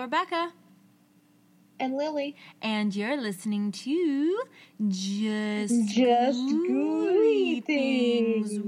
[0.00, 0.52] It's your girl Rebecca,
[1.78, 2.34] And Lily.
[2.62, 4.42] and you're listening to
[4.88, 8.58] Just Just Ghouly Things.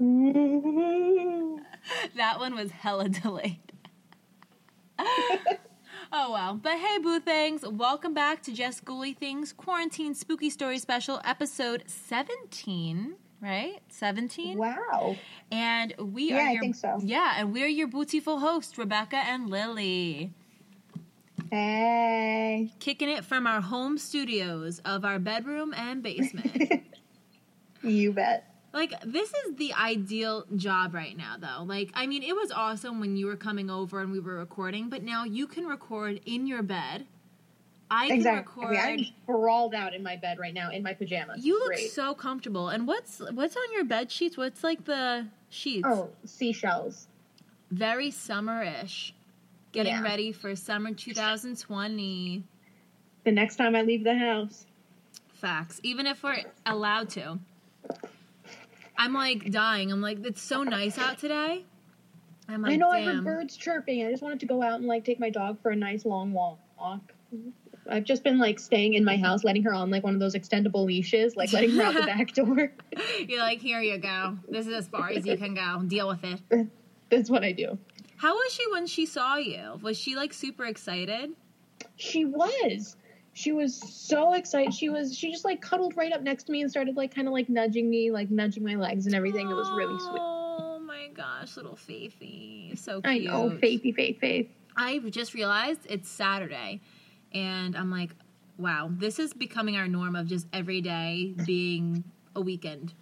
[2.16, 3.72] That one was hella delayed.
[4.98, 6.54] oh well.
[6.54, 11.84] But hey, Boo Things, welcome back to Just Ghouly Things Quarantine Spooky Story Special, episode
[11.86, 13.80] 17, right?
[13.88, 14.56] 17?
[14.58, 15.16] wow.
[15.50, 16.98] And we Yeah, are I think so.
[17.02, 20.32] Yeah, and we're your bootiful hosts, Rebecca and Lily.
[21.50, 22.72] Hey.
[22.78, 26.84] Kicking it from our home studios of our bedroom and basement.
[27.82, 28.44] You bet.
[28.72, 31.62] like this is the ideal job right now though.
[31.62, 34.88] Like I mean it was awesome when you were coming over and we were recording,
[34.90, 37.06] but now you can record in your bed.
[37.90, 38.66] I can Exactly.
[38.66, 41.44] record I'm sprawled out in my bed right now in my pajamas.
[41.44, 41.90] You look Great.
[41.90, 42.68] so comfortable.
[42.68, 44.36] And what's what's on your bed sheets?
[44.36, 45.86] What's like the sheets?
[45.86, 47.08] Oh, seashells.
[47.70, 49.14] Very summer-ish.
[49.72, 50.02] Getting Yeah.
[50.02, 52.42] ready for summer 2020.
[53.24, 54.66] The next time I leave the house.
[55.34, 55.80] Facts.
[55.82, 57.38] Even if we're allowed to.
[58.96, 59.92] I'm like dying.
[59.92, 61.64] I'm like, it's so nice out today.
[62.48, 64.04] I'm like, I know I heard birds chirping.
[64.06, 66.32] I just wanted to go out and like take my dog for a nice long
[66.32, 66.58] walk.
[67.88, 69.24] I've just been like staying in my mm-hmm.
[69.24, 72.00] house, letting her on like one of those extendable leashes, like letting her out the
[72.06, 72.72] back door.
[73.26, 74.36] You're like, here you go.
[74.48, 75.82] This is as far as you can go.
[75.86, 76.66] Deal with it.
[77.10, 77.78] That's what I do.
[78.16, 79.78] How was she when she saw you?
[79.80, 81.30] Was she like super excited?
[81.96, 82.96] She was.
[83.32, 84.74] She was so excited.
[84.74, 85.16] She was.
[85.16, 87.48] She just like cuddled right up next to me and started like kind of like
[87.48, 89.48] nudging me, like nudging my legs and everything.
[89.48, 90.20] It was really sweet.
[90.20, 92.76] Oh my gosh, little Faithy.
[92.76, 93.06] So cute.
[93.06, 94.50] I know, faithy, faith, faith.
[94.76, 96.80] I just realized it's Saturday,
[97.32, 98.10] and I'm like,
[98.56, 102.94] wow, this is becoming our norm of just every day being a weekend.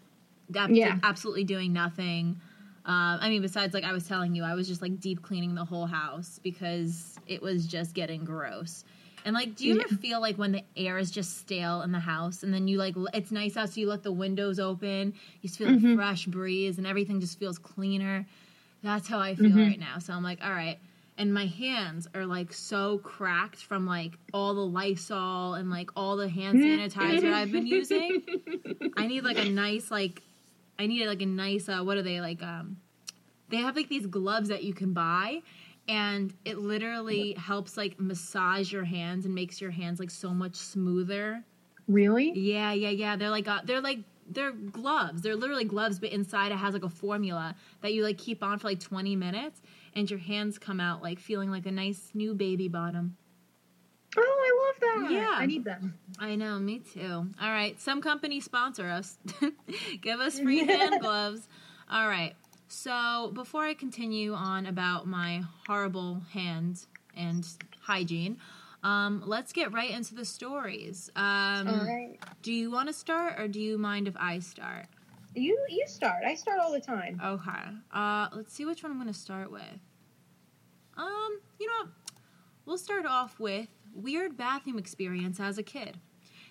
[0.55, 0.99] Ab- Yeah.
[1.03, 2.41] Absolutely doing nothing.
[2.85, 5.55] Um, I mean, besides, like I was telling you, I was just like deep cleaning
[5.55, 8.85] the whole house because it was just getting gross.
[9.25, 11.99] And like, do you ever feel like when the air is just stale in the
[11.99, 15.49] house, and then you like, it's nice out, so you let the windows open, you
[15.49, 18.25] just feel a fresh breeze, and everything just feels cleaner.
[18.85, 19.99] That's how I feel right now.
[19.99, 20.79] So I'm like, all right.
[21.19, 26.17] And my hands are like so cracked from like all the Lysol and like all
[26.17, 28.23] the hand sanitizer I've been using.
[28.97, 30.23] I need like a nice like
[30.79, 32.77] I need like a nice uh what are they like um
[33.49, 35.41] they have like these gloves that you can buy
[35.89, 40.57] and it literally helps like massage your hands and makes your hands like so much
[40.57, 41.45] smoother.
[41.87, 42.33] Really?
[42.33, 43.17] Yeah, yeah, yeah.
[43.17, 45.23] They're like uh, they're like they're gloves.
[45.23, 48.59] They're literally gloves, but inside it has like a formula that you like keep on
[48.59, 49.63] for like 20 minutes,
[49.97, 53.17] and your hands come out like feeling like a nice new baby bottom.
[54.17, 55.13] Oh, I love that.
[55.13, 55.35] Yeah.
[55.35, 55.99] I need them.
[56.19, 57.27] I know, me too.
[57.41, 59.19] All right, some companies sponsor us.
[60.01, 61.49] Give us free hand gloves.
[61.91, 62.35] All right.
[62.69, 66.87] So before I continue on about my horrible hands
[67.17, 67.47] and
[67.81, 68.39] hygiene,
[68.83, 71.11] um, let's get right into the stories.
[71.17, 72.19] Um, All right.
[72.43, 74.87] Do you want to start, or do you mind if I start?
[75.35, 76.25] You you start.
[76.25, 77.21] I start all the time.
[77.23, 77.51] Okay.
[77.93, 79.63] Uh, let's see which one I'm going to start with.
[80.97, 81.91] Um, you know,
[82.65, 85.99] we'll start off with weird bathroom experience as a kid.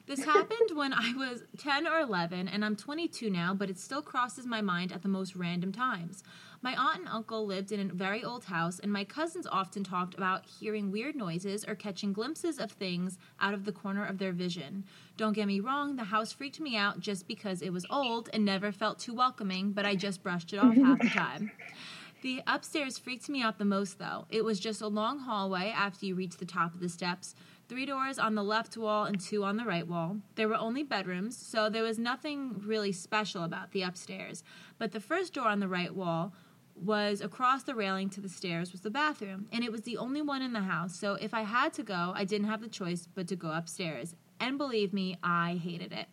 [0.07, 4.01] This happened when I was 10 or 11, and I'm 22 now, but it still
[4.01, 6.23] crosses my mind at the most random times.
[6.61, 10.15] My aunt and uncle lived in a very old house, and my cousins often talked
[10.15, 14.31] about hearing weird noises or catching glimpses of things out of the corner of their
[14.31, 14.83] vision.
[15.17, 18.45] Don't get me wrong, the house freaked me out just because it was old and
[18.45, 21.51] never felt too welcoming, but I just brushed it off half the time.
[22.25, 24.25] The upstairs freaked me out the most, though.
[24.31, 27.35] It was just a long hallway after you reach the top of the steps,
[27.69, 30.17] three doors on the left wall and two on the right wall.
[30.33, 34.43] There were only bedrooms, so there was nothing really special about the upstairs.
[34.79, 36.33] But the first door on the right wall
[36.73, 40.23] was across the railing to the stairs was the bathroom, and it was the only
[40.23, 40.95] one in the house.
[40.95, 44.15] So if I had to go, I didn't have the choice but to go upstairs.
[44.39, 46.07] And believe me, I hated it.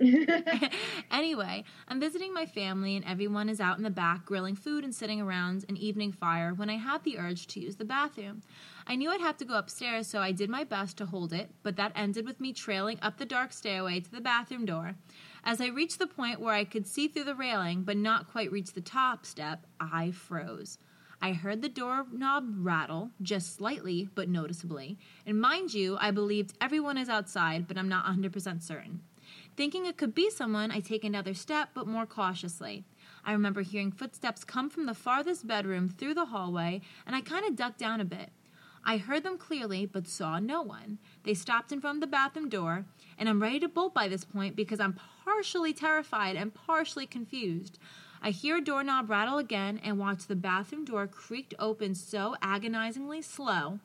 [1.10, 4.94] anyway, I'm visiting my family, and everyone is out in the back grilling food and
[4.94, 8.42] sitting around an evening fire when I had the urge to use the bathroom.
[8.86, 11.50] I knew I'd have to go upstairs, so I did my best to hold it,
[11.62, 14.94] but that ended with me trailing up the dark stairway to the bathroom door.
[15.42, 18.52] As I reached the point where I could see through the railing but not quite
[18.52, 20.78] reach the top step, I froze.
[21.20, 24.98] I heard the doorknob rattle, just slightly but noticeably.
[25.26, 29.00] And mind you, I believed everyone is outside, but I'm not 100% certain.
[29.58, 32.84] Thinking it could be someone, I take another step, but more cautiously.
[33.24, 37.44] I remember hearing footsteps come from the farthest bedroom through the hallway, and I kind
[37.44, 38.30] of ducked down a bit.
[38.84, 40.98] I heard them clearly, but saw no one.
[41.24, 42.86] They stopped in front of the bathroom door,
[43.18, 47.80] and I'm ready to bolt by this point because I'm partially terrified and partially confused.
[48.22, 53.22] I hear a doorknob rattle again and watch the bathroom door creaked open so agonizingly
[53.22, 53.80] slow.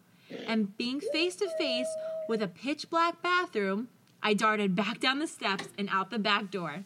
[0.45, 1.89] And being face to face
[2.29, 3.87] with a pitch black bathroom,
[4.23, 6.85] I darted back down the steps and out the back door.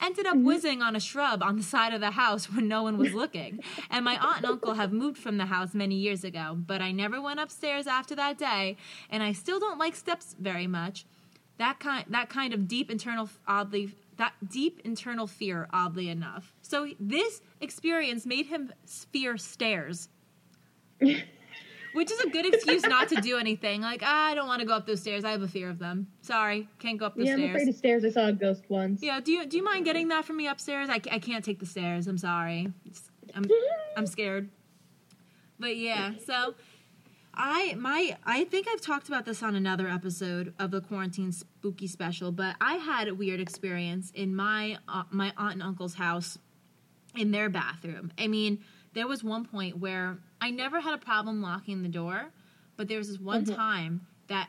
[0.00, 0.44] Ended up mm-hmm.
[0.44, 3.60] whizzing on a shrub on the side of the house when no one was looking.
[3.90, 6.92] And my aunt and uncle have moved from the house many years ago, but I
[6.92, 8.76] never went upstairs after that day,
[9.10, 11.06] and I still don't like steps very much.
[11.58, 16.52] That kind that kind of deep internal oddly that deep internal fear oddly enough.
[16.60, 20.10] So this experience made him fear stairs.
[21.96, 23.80] Which is a good excuse not to do anything.
[23.80, 25.24] Like, ah, I don't want to go up those stairs.
[25.24, 26.08] I have a fear of them.
[26.20, 27.50] Sorry, can't go up the yeah, I'm stairs.
[27.50, 28.04] afraid of stairs.
[28.04, 29.02] I saw a ghost once.
[29.02, 30.90] Yeah, do you do you mind getting that for me upstairs?
[30.90, 32.06] I, I can't take the stairs.
[32.06, 32.70] I'm sorry.
[33.34, 33.44] I'm
[33.96, 34.50] I'm scared.
[35.58, 36.54] But yeah, so
[37.32, 41.86] I my I think I've talked about this on another episode of the quarantine spooky
[41.86, 46.36] special, but I had a weird experience in my uh, my aunt and uncle's house
[47.14, 48.12] in their bathroom.
[48.18, 48.62] I mean,
[48.92, 52.26] there was one point where I never had a problem locking the door,
[52.76, 53.54] but there was this one Mhm.
[53.56, 54.48] time that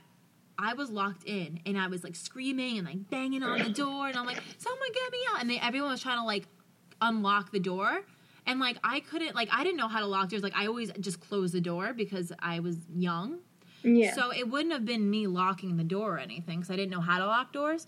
[0.60, 4.08] I was locked in and I was like screaming and like banging on the door
[4.08, 5.42] and I'm like, someone get me out.
[5.42, 6.48] And they, everyone was trying to like
[7.02, 8.02] unlock the door.
[8.46, 10.42] And like I couldn't like I didn't know how to lock doors.
[10.44, 13.40] Like I always just close the door because I was young.
[13.84, 14.14] Yeah.
[14.16, 17.02] So it wouldn't have been me locking the door or anything because I didn't know
[17.02, 17.88] how to lock doors.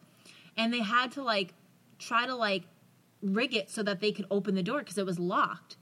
[0.56, 1.54] And they had to like
[1.98, 2.64] try to like
[3.22, 5.78] rig it so that they could open the door because it was locked.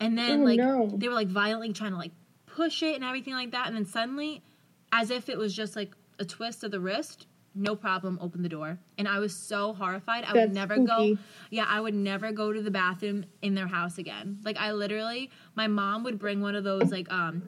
[0.00, 0.90] And then Oh, like no.
[0.94, 2.12] they were like violently trying to like
[2.46, 3.66] push it and everything like that.
[3.68, 4.42] And then suddenly,
[4.92, 8.48] as if it was just like a twist of the wrist, no problem, open the
[8.50, 8.78] door.
[8.98, 10.24] And I was so horrified.
[10.24, 11.14] I would never spooky.
[11.14, 11.18] go.
[11.50, 14.38] Yeah, I would never go to the bathroom in their house again.
[14.44, 17.44] Like I literally, my mom would bring one of those like um.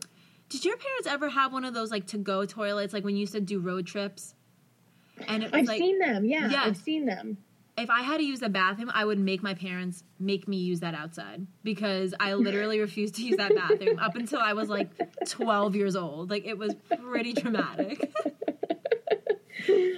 [0.48, 3.20] Did your parents ever have one of those like to go toilets like when you
[3.20, 4.34] used to do road trips?
[5.26, 6.24] And it was I've like seen them.
[6.24, 6.66] Yeah, Yes.
[6.66, 7.36] I've seen them.
[7.78, 10.80] If I had to use the bathroom, I would make my parents make me use
[10.80, 14.90] that outside because I literally refused to use that bathroom up until I was like
[15.26, 16.30] 12 years old.
[16.30, 18.12] Like it was pretty traumatic.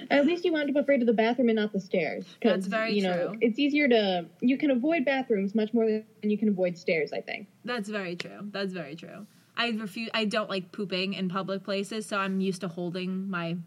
[0.09, 2.25] At least you wound up afraid of the bathroom and not the stairs.
[2.41, 3.37] That's very you know, true.
[3.41, 7.13] It's easier to you can avoid bathrooms much more than you can avoid stairs.
[7.13, 7.47] I think.
[7.63, 8.49] That's very true.
[8.51, 9.27] That's very true.
[9.55, 10.09] I refuse.
[10.13, 13.57] I don't like pooping in public places, so I'm used to holding my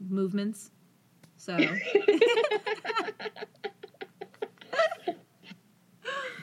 [0.00, 0.70] movements.
[1.36, 1.56] So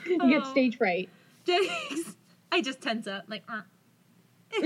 [0.09, 0.51] You get Oh.
[0.51, 1.09] stage fright.
[2.51, 3.43] I just tense up like.
[3.47, 3.61] Uh.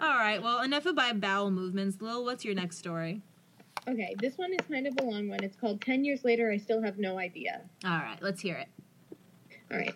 [0.00, 0.42] All right.
[0.42, 2.00] Well, enough about bowel movements.
[2.00, 3.22] Lil, what's your next story?
[3.88, 5.42] Okay, this one is kind of a long one.
[5.44, 7.60] It's called 10 Years Later, I Still Have No Idea.
[7.84, 8.18] All right.
[8.20, 8.68] Let's hear it.
[9.70, 9.94] All right.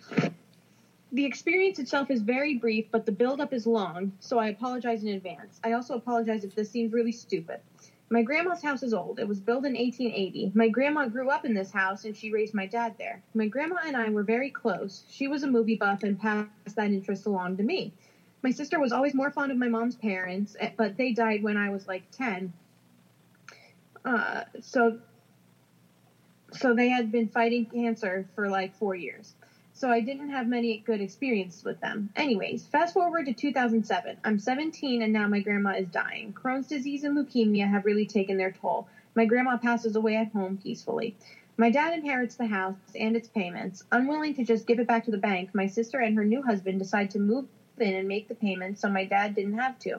[1.12, 5.08] The experience itself is very brief, but the buildup is long, so I apologize in
[5.08, 5.60] advance.
[5.64, 7.58] I also apologize if this seems really stupid.
[8.12, 9.20] My grandma's house is old.
[9.20, 10.50] It was built in 1880.
[10.56, 13.22] My grandma grew up in this house and she raised my dad there.
[13.34, 15.04] My grandma and I were very close.
[15.08, 17.92] She was a movie buff and passed that interest along to me.
[18.42, 21.56] My sister was always more fond of my mom's parents, eh, but they died when
[21.56, 22.52] I was like 10.
[24.04, 24.98] Uh, so
[26.52, 29.34] so they had been fighting cancer for like 4 years
[29.80, 32.10] so I didn't have many good experiences with them.
[32.14, 34.18] Anyways, fast forward to 2007.
[34.22, 36.34] I'm 17 and now my grandma is dying.
[36.34, 38.86] Crohn's disease and leukemia have really taken their toll.
[39.14, 41.14] My grandma passes away at home peacefully.
[41.56, 43.82] My dad inherits the house and its payments.
[43.90, 46.78] Unwilling to just give it back to the bank, my sister and her new husband
[46.78, 47.46] decide to move
[47.78, 49.98] in and make the payments so my dad didn't have to.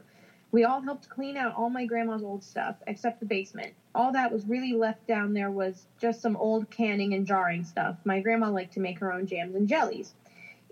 [0.51, 3.73] We all helped clean out all my grandma's old stuff, except the basement.
[3.95, 7.95] All that was really left down there was just some old canning and jarring stuff.
[8.03, 10.13] My grandma liked to make her own jams and jellies.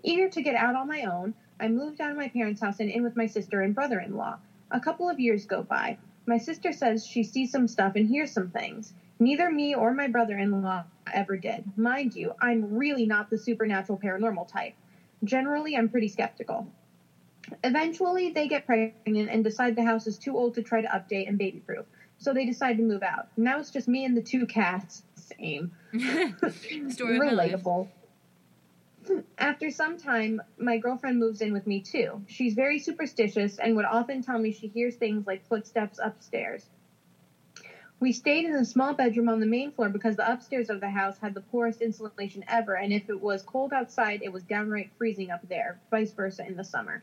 [0.02, 2.90] Eager to get out on my own, I moved out of my parents' house and
[2.90, 4.38] in with my sister and brother in law.
[4.70, 5.96] A couple of years go by.
[6.26, 8.92] My sister says she sees some stuff and hears some things.
[9.18, 11.64] Neither me or my brother in law ever did.
[11.76, 14.74] Mind you, I'm really not the supernatural paranormal type.
[15.24, 16.66] Generally, I'm pretty skeptical.
[17.64, 21.28] Eventually, they get pregnant and decide the house is too old to try to update
[21.28, 21.86] and baby proof.
[22.18, 23.28] So they decide to move out.
[23.36, 25.02] Now it's just me and the two cats.
[25.14, 25.72] Same.
[26.88, 27.18] Story.
[27.18, 27.88] Relatable.
[29.38, 32.22] After some time, my girlfriend moves in with me too.
[32.26, 36.68] She's very superstitious and would often tell me she hears things like footsteps upstairs.
[38.00, 40.88] We stayed in a small bedroom on the main floor because the upstairs of the
[40.88, 44.90] house had the poorest insulation ever, and if it was cold outside, it was downright
[44.96, 47.02] freezing up there, vice versa in the summer.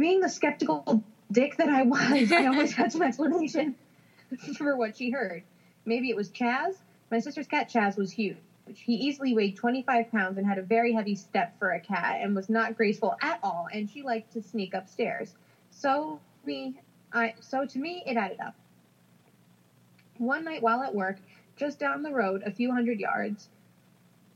[0.00, 3.74] Being the skeptical dick that I was, I always had some explanation
[4.56, 5.42] for what she heard.
[5.84, 6.76] Maybe it was Chaz.
[7.10, 8.38] My sister's cat Chaz was huge.
[8.66, 12.34] He easily weighed 25 pounds and had a very heavy step for a cat and
[12.34, 15.34] was not graceful at all, and she liked to sneak upstairs.
[15.70, 16.76] So me,
[17.12, 18.54] I so to me it added up.
[20.16, 21.18] One night while at work,
[21.56, 23.50] just down the road, a few hundred yards,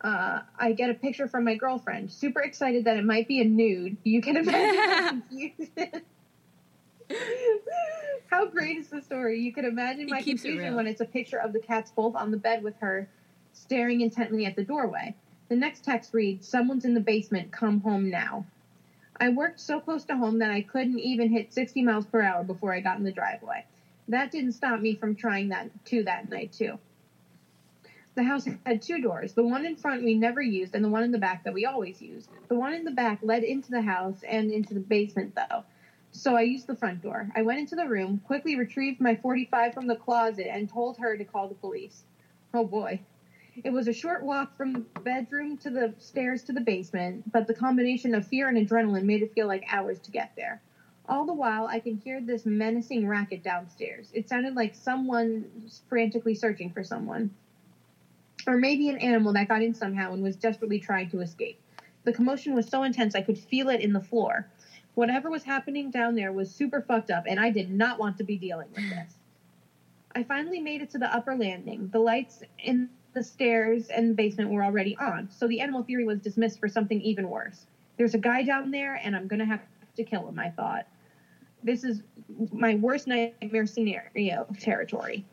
[0.04, 3.44] Uh, I get a picture from my girlfriend, super excited that it might be a
[3.44, 3.96] nude.
[4.04, 6.02] You can imagine my confusion.
[8.30, 9.40] How great is the story?
[9.40, 12.16] You can imagine my keeps it confusion when it's a picture of the cats both
[12.16, 13.08] on the bed with her,
[13.54, 15.14] staring intently at the doorway.
[15.48, 18.44] The next text reads, Someone's in the basement, come home now.
[19.18, 22.44] I worked so close to home that I couldn't even hit 60 miles per hour
[22.44, 23.64] before I got in the driveway.
[24.08, 26.78] That didn't stop me from trying that too that night too.
[28.14, 29.32] The house had two doors.
[29.32, 31.64] The one in front we never used, and the one in the back that we
[31.64, 32.30] always used.
[32.48, 35.64] The one in the back led into the house and into the basement, though.
[36.12, 37.28] So I used the front door.
[37.34, 41.16] I went into the room, quickly retrieved my 45 from the closet, and told her
[41.16, 42.04] to call the police.
[42.52, 43.00] Oh boy.
[43.64, 47.48] It was a short walk from the bedroom to the stairs to the basement, but
[47.48, 50.60] the combination of fear and adrenaline made it feel like hours to get there.
[51.08, 54.10] All the while, I can hear this menacing racket downstairs.
[54.12, 57.30] It sounded like someone frantically searching for someone.
[58.46, 61.58] Or maybe an animal that got in somehow and was desperately trying to escape.
[62.04, 64.46] The commotion was so intense I could feel it in the floor.
[64.94, 68.24] Whatever was happening down there was super fucked up, and I did not want to
[68.24, 69.14] be dealing with this.
[70.14, 71.88] I finally made it to the upper landing.
[71.92, 76.20] The lights in the stairs and basement were already on, so the animal theory was
[76.20, 77.66] dismissed for something even worse.
[77.96, 79.62] There's a guy down there, and I'm gonna have
[79.96, 80.86] to kill him, I thought.
[81.62, 82.02] This is
[82.52, 85.24] my worst nightmare scenario territory.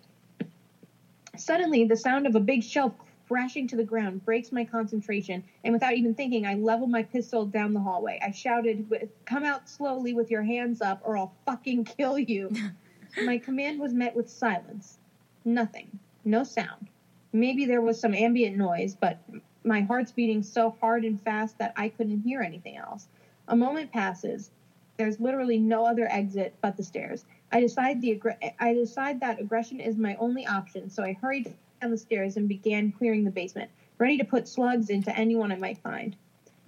[1.38, 2.94] Suddenly, the sound of a big shelf
[3.28, 7.46] crashing to the ground breaks my concentration, and without even thinking, I level my pistol
[7.46, 8.20] down the hallway.
[8.22, 8.86] I shouted,
[9.26, 12.52] Come out slowly with your hands up, or I'll fucking kill you.
[13.24, 15.00] my command was met with silence.
[15.46, 15.88] Nothing.
[16.26, 16.90] No sound.
[17.32, 19.18] Maybe there was some ambient noise, but
[19.64, 23.08] my heart's beating so hard and fast that I couldn't hear anything else.
[23.48, 24.52] A moment passes.
[24.98, 27.26] There's literally no other exit but the stairs.
[27.52, 31.54] I decide the aggr- I decide that aggression is my only option, so I hurried
[31.82, 35.58] down the stairs and began clearing the basement, ready to put slugs into anyone I
[35.58, 36.16] might find.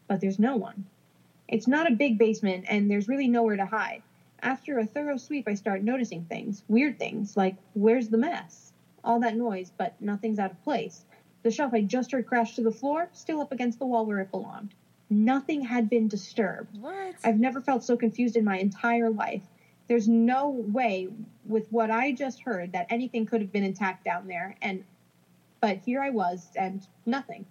[0.07, 0.85] But there's no one.
[1.47, 4.01] It's not a big basement, and there's really nowhere to hide.
[4.41, 8.73] After a thorough sweep, I start noticing things, weird things, like where's the mess?
[9.05, 11.05] All that noise, but nothing's out of place.
[11.43, 14.19] The shelf I just heard crash to the floor, still up against the wall where
[14.19, 14.73] it belonged.
[15.09, 16.77] Nothing had been disturbed.
[16.79, 17.15] What?
[17.23, 19.43] I've never felt so confused in my entire life.
[19.93, 21.07] There's no way
[21.45, 24.83] with what I just heard that anything could have been intact down there and
[25.62, 27.45] but here I was and nothing.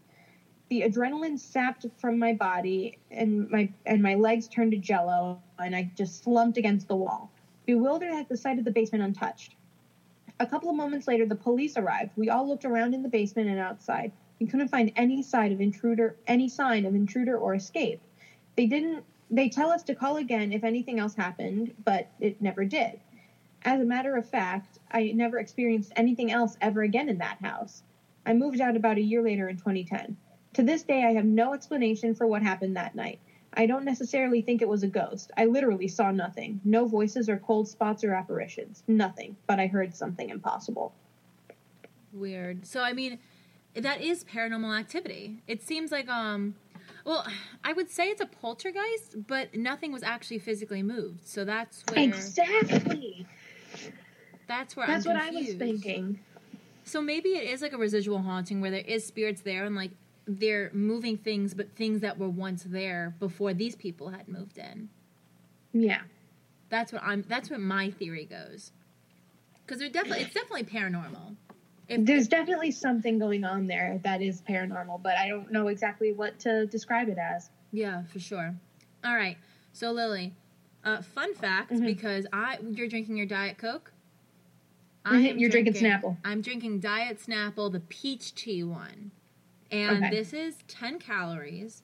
[0.68, 5.76] The adrenaline sapped from my body and my and my legs turned to jello and
[5.76, 7.30] I just slumped against the wall,
[7.64, 9.54] bewildered at the sight of the basement untouched.
[10.40, 12.11] A couple of moments later the police arrived.
[12.16, 14.11] We all looked around in the basement and outside.
[14.40, 18.00] We couldn't find any sign of intruder any sign of intruder or escape.
[18.56, 22.66] They didn't they tell us to call again if anything else happened, but it never
[22.66, 23.00] did.
[23.64, 27.82] As a matter of fact, I never experienced anything else ever again in that house.
[28.26, 30.16] I moved out about a year later in 2010.
[30.54, 33.20] To this day, I have no explanation for what happened that night.
[33.54, 35.30] I don't necessarily think it was a ghost.
[35.36, 36.60] I literally saw nothing.
[36.64, 38.82] No voices or cold spots or apparitions.
[38.86, 39.36] Nothing.
[39.46, 40.94] But I heard something impossible.
[42.12, 42.66] Weird.
[42.66, 43.18] So I mean,
[43.74, 45.42] that is paranormal activity.
[45.46, 46.54] It seems like um,
[47.04, 47.26] well,
[47.64, 51.26] I would say it's a poltergeist, but nothing was actually physically moved.
[51.26, 53.26] So that's where Exactly.
[54.47, 56.21] that's where That's I'm what I was thinking.
[56.85, 59.92] So maybe it is like a residual haunting where there is spirits there and like
[60.26, 64.88] they're moving things, but things that were once there before these people had moved in.
[65.73, 66.02] Yeah.
[66.68, 67.25] That's what I'm.
[67.28, 68.73] That's what my theory goes.
[69.64, 71.37] Because they're definitely, it's definitely paranormal.
[71.88, 76.12] If, There's definitely something going on there that is paranormal, but I don't know exactly
[76.12, 77.50] what to describe it as.
[77.72, 78.54] Yeah, for sure.
[79.04, 79.36] All right.
[79.72, 80.32] So Lily,
[80.84, 81.86] uh, fun fact Mhm.
[81.86, 83.92] because I you're drinking your diet coke.
[85.04, 86.16] Mhm, you're drinking Snapple.
[86.24, 89.10] I'm drinking Diet Snapple, the peach tea one,
[89.70, 90.10] and Okay.
[90.10, 91.82] this is 10 calories,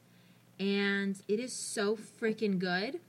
[0.60, 3.00] and it is so freaking good.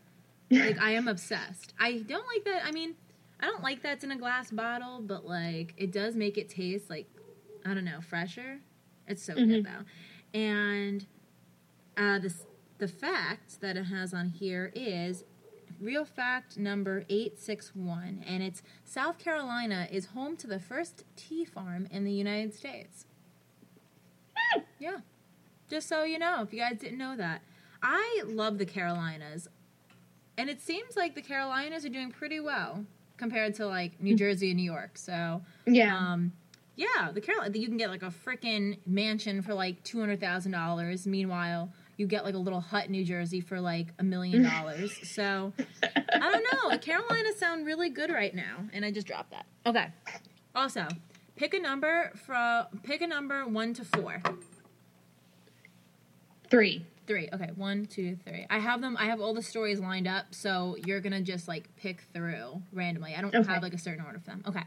[0.50, 1.74] Like I am obsessed.
[1.80, 2.66] I don't like that.
[2.66, 2.96] I mean,
[3.42, 6.50] I don't like that it's in a glass bottle, but like it does make it
[6.50, 7.08] taste like
[7.66, 8.60] I don't know fresher.
[9.08, 9.64] It's so good Mhm.
[9.64, 11.06] though, and
[11.98, 12.46] uh, this
[12.78, 15.24] the fact that it has on here is
[15.82, 21.88] real fact number 861 and it's south carolina is home to the first tea farm
[21.92, 23.06] in the united states.
[24.80, 24.98] Yeah.
[25.70, 27.42] Just so you know if you guys didn't know that.
[27.82, 29.48] I love the carolinas
[30.38, 32.86] and it seems like the carolinas are doing pretty well
[33.20, 35.96] compared to like new jersey and new york so Yeah.
[35.96, 36.32] um,
[36.76, 40.54] yeah, the Carolina, you can get like a freaking mansion for like two hundred thousand
[40.54, 41.06] dollars.
[41.06, 44.98] Meanwhile, you get like a little hut in New Jersey for like a million dollars.
[45.04, 45.52] So
[45.84, 46.78] I don't know.
[46.78, 49.46] Carolina sound really good right now, and I just dropped that.
[49.66, 49.88] Okay.
[50.56, 50.88] Also,
[51.36, 54.22] pick a number from pick a number one to four.
[56.50, 56.86] Three.
[57.10, 57.28] Three.
[57.34, 58.46] Okay, one, two, three.
[58.52, 58.96] I have them.
[59.00, 63.16] I have all the stories lined up, so you're gonna just like pick through randomly.
[63.16, 63.52] I don't Okay.
[63.52, 64.44] have like a certain order for them.
[64.48, 64.64] Okay.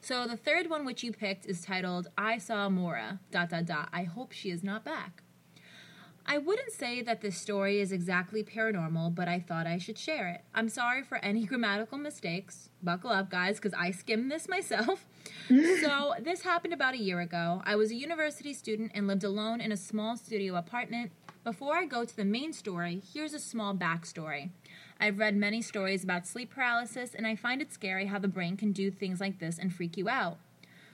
[0.00, 3.88] So the third one, which you picked, is titled "I Saw Mora." Dot dot dot.
[3.92, 5.24] I hope she is not back.
[6.24, 10.28] I wouldn't say that this story is exactly paranormal, but I thought I should share
[10.28, 10.42] it.
[10.54, 12.68] I'm sorry for any grammatical mistakes.
[12.80, 15.04] Buckle up, guys, because I skimmed this myself.
[15.48, 17.60] so, this happened about a year ago.
[17.66, 21.10] I was a university student and lived alone in a small studio apartment.
[21.44, 24.50] Before I go to the main story, here's a small backstory.
[25.00, 28.56] I've read many stories about sleep paralysis, and I find it scary how the brain
[28.56, 30.38] can do things like this and freak you out.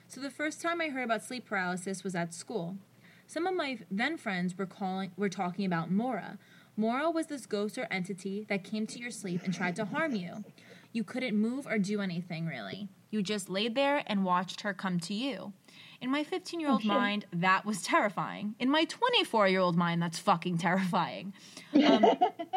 [0.06, 2.78] So, the first time I heard about sleep paralysis was at school.
[3.26, 6.38] Some of my then friends were calling were talking about Mora.
[6.78, 10.14] Mora was this ghost or entity that came to your sleep and tried to harm
[10.14, 10.44] you.
[10.94, 12.88] You couldn't move or do anything really.
[13.10, 15.52] You just laid there and watched her come to you.
[16.00, 18.54] In my 15 year old mind, that was terrifying.
[18.58, 21.32] In my 24 year old mind, that's fucking terrifying.
[21.84, 22.06] Um,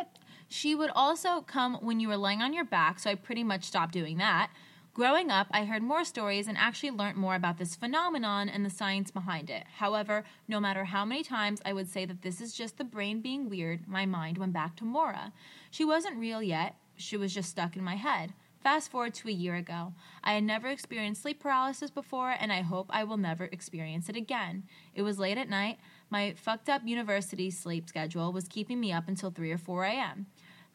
[0.48, 3.64] she would also come when you were laying on your back, so I pretty much
[3.64, 4.52] stopped doing that.
[4.94, 8.70] Growing up, I heard more stories and actually learned more about this phenomenon and the
[8.70, 9.64] science behind it.
[9.78, 13.22] However, no matter how many times I would say that this is just the brain
[13.22, 15.32] being weird, my mind went back to Mora.
[15.72, 18.34] She wasn't real yet, she was just stuck in my head.
[18.64, 19.94] Fast forward to a year ago.
[20.24, 24.16] I had never experienced sleep paralysis before, and I hope I will never experience it
[24.16, 24.64] again.
[24.94, 25.80] It was late at night.
[26.12, 30.28] My fucked up university sleep schedule was keeping me up until 3 or 4 a.m.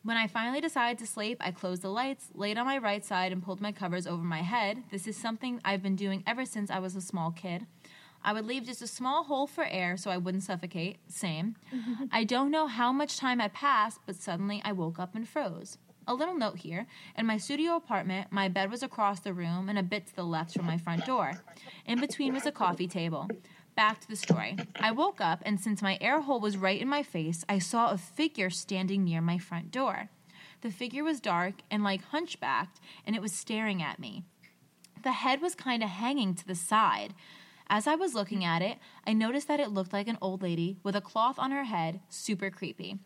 [0.02, 3.30] When I finally decided to sleep, I closed the lights, laid on my right side,
[3.30, 4.82] and pulled my covers over my head.
[4.90, 7.66] This is something I've been doing ever since I was a small kid.
[8.24, 10.99] I would leave just a small hole for air so I wouldn't suffocate.
[11.08, 11.54] Same.
[12.12, 15.78] I don't know how much time had passed, but suddenly I woke up and froze.
[16.08, 16.86] A little note here
[17.19, 20.23] in my studio apartment, my bed was across the room and a bit to the
[20.23, 21.42] left from my front door.
[21.84, 23.28] In between was a coffee table.
[23.75, 24.56] Back to the story.
[24.76, 27.90] I woke up, and since my air hole was right in my face, I saw
[27.90, 30.08] a figure standing near my front door.
[30.60, 34.23] The figure was dark and like hunchbacked, and it was staring at me.
[35.02, 37.14] The head was kind of hanging to the side.
[37.69, 40.78] As I was looking at it, I noticed that it looked like an old lady
[40.84, 43.00] with a cloth on her head, super creepy.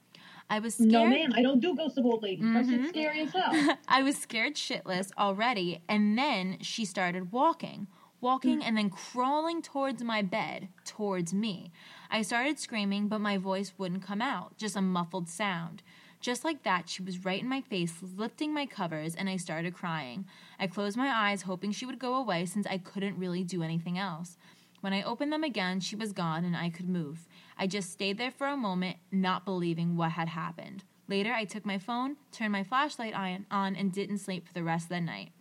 [0.50, 0.90] I was scared.
[0.90, 2.44] No, ma'am, I don't do ghosts of old ladies.
[2.44, 2.70] That Mhm.
[2.70, 3.76] shit's scary as hell.
[3.88, 7.86] I was scared shitless already, and then she started walking,
[8.20, 11.70] walking and then crawling towards my bed, towards me.
[12.10, 15.82] I started screaming, but my voice wouldn't come out, just a muffled sound.
[16.20, 19.72] Just like that, she was right in my face, lifting my covers, and I started
[19.72, 20.26] crying.
[20.58, 23.96] I closed my eyes, hoping she would go away since I couldn't really do anything
[23.96, 24.36] else.
[24.80, 27.28] When I opened them again, she was gone and I could move.
[27.58, 30.84] I just stayed there for a moment, not believing what had happened.
[31.08, 34.62] Later, I took my phone, turned my flashlight on, on, and didn't sleep for the
[34.62, 35.32] rest of the night.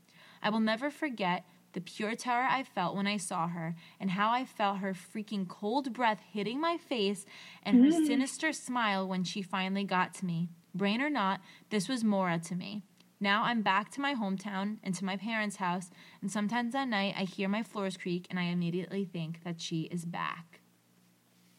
[0.41, 4.31] I will never forget the pure terror I felt when I saw her, and how
[4.31, 7.25] I felt her freaking cold breath hitting my face,
[7.61, 8.07] and her mm.
[8.07, 10.49] sinister smile when she finally got to me.
[10.73, 12.83] Brain or not, this was Mora to me.
[13.19, 15.89] Now I'm back to my hometown and to my parents' house,
[16.21, 19.81] and sometimes at night I hear my floors creak and I immediately think that she
[19.83, 20.61] is back.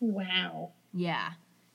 [0.00, 0.72] wow.
[0.92, 1.32] Yeah.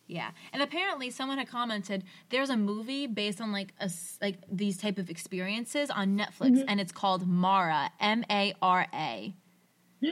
[0.08, 0.32] Yeah.
[0.54, 3.90] And apparently someone had commented there's a movie based on like a
[4.22, 6.70] like these type of experiences on Netflix mm-hmm.
[6.70, 9.34] and it's called Mara, M A R A.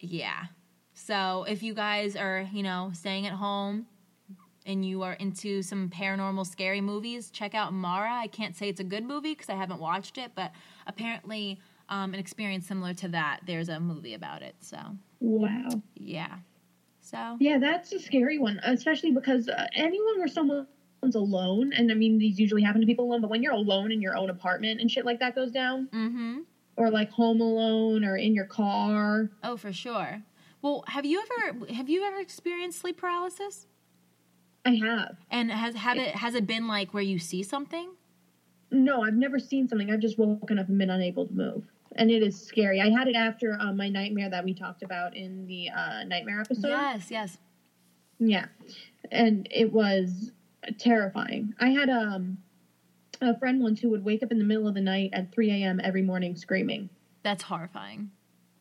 [0.00, 0.44] Yeah.
[0.92, 3.86] So if you guys are, you know, staying at home
[4.66, 8.12] and you are into some paranormal scary movies, check out Mara.
[8.12, 10.52] I can't say it's a good movie because I haven't watched it, but
[10.86, 14.54] apparently um, an experience similar to that, there's a movie about it.
[14.60, 14.78] So,
[15.20, 15.68] wow.
[15.94, 16.36] yeah.
[17.00, 20.66] So, Yeah, that's a scary one, especially because uh, anyone where someone's
[21.14, 24.00] alone, and I mean, these usually happen to people alone, but when you're alone in
[24.00, 26.38] your own apartment and shit like that goes down, mm-hmm.
[26.76, 29.30] or like home alone or in your car.
[29.42, 30.22] Oh, for sure.
[30.62, 33.66] Well, have you ever have you ever experienced sleep paralysis?
[34.64, 35.16] I have.
[35.30, 37.90] And has have it has it been like where you see something?
[38.70, 39.90] No, I've never seen something.
[39.90, 41.64] I've just woken up and been unable to move.
[41.96, 42.80] And it is scary.
[42.80, 46.40] I had it after uh, my nightmare that we talked about in the uh, nightmare
[46.40, 46.68] episode.
[46.68, 47.38] yes, yes.
[48.18, 48.46] Yeah.
[49.12, 50.32] And it was
[50.78, 51.54] terrifying.
[51.60, 52.38] I had um,
[53.20, 55.50] a friend once who would wake up in the middle of the night at 3
[55.50, 55.80] a.m.
[55.84, 56.88] every morning screaming.
[57.22, 58.10] That's horrifying.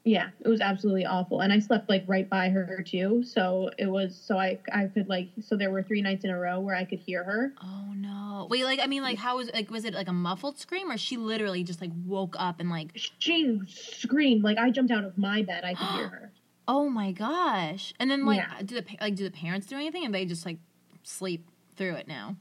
[0.06, 1.40] Yeah, it was absolutely awful.
[1.40, 3.24] And I slept like right by her too.
[3.24, 6.38] So it was, so I, I could like, so there were three nights in a
[6.38, 7.54] row where I could hear her.
[7.64, 8.48] Oh no.
[8.50, 10.98] Wait, like I mean like how was like was it like a muffled scream or
[10.98, 14.44] she literally just like woke up and like She screamed.
[14.44, 15.64] Like I jumped out of my bed.
[15.64, 16.32] I could hear her.
[16.68, 17.94] oh my gosh.
[17.98, 18.62] And then like Yeah.
[18.66, 20.58] do the like do the parents do anything and they just like
[21.04, 22.36] sleep through it now?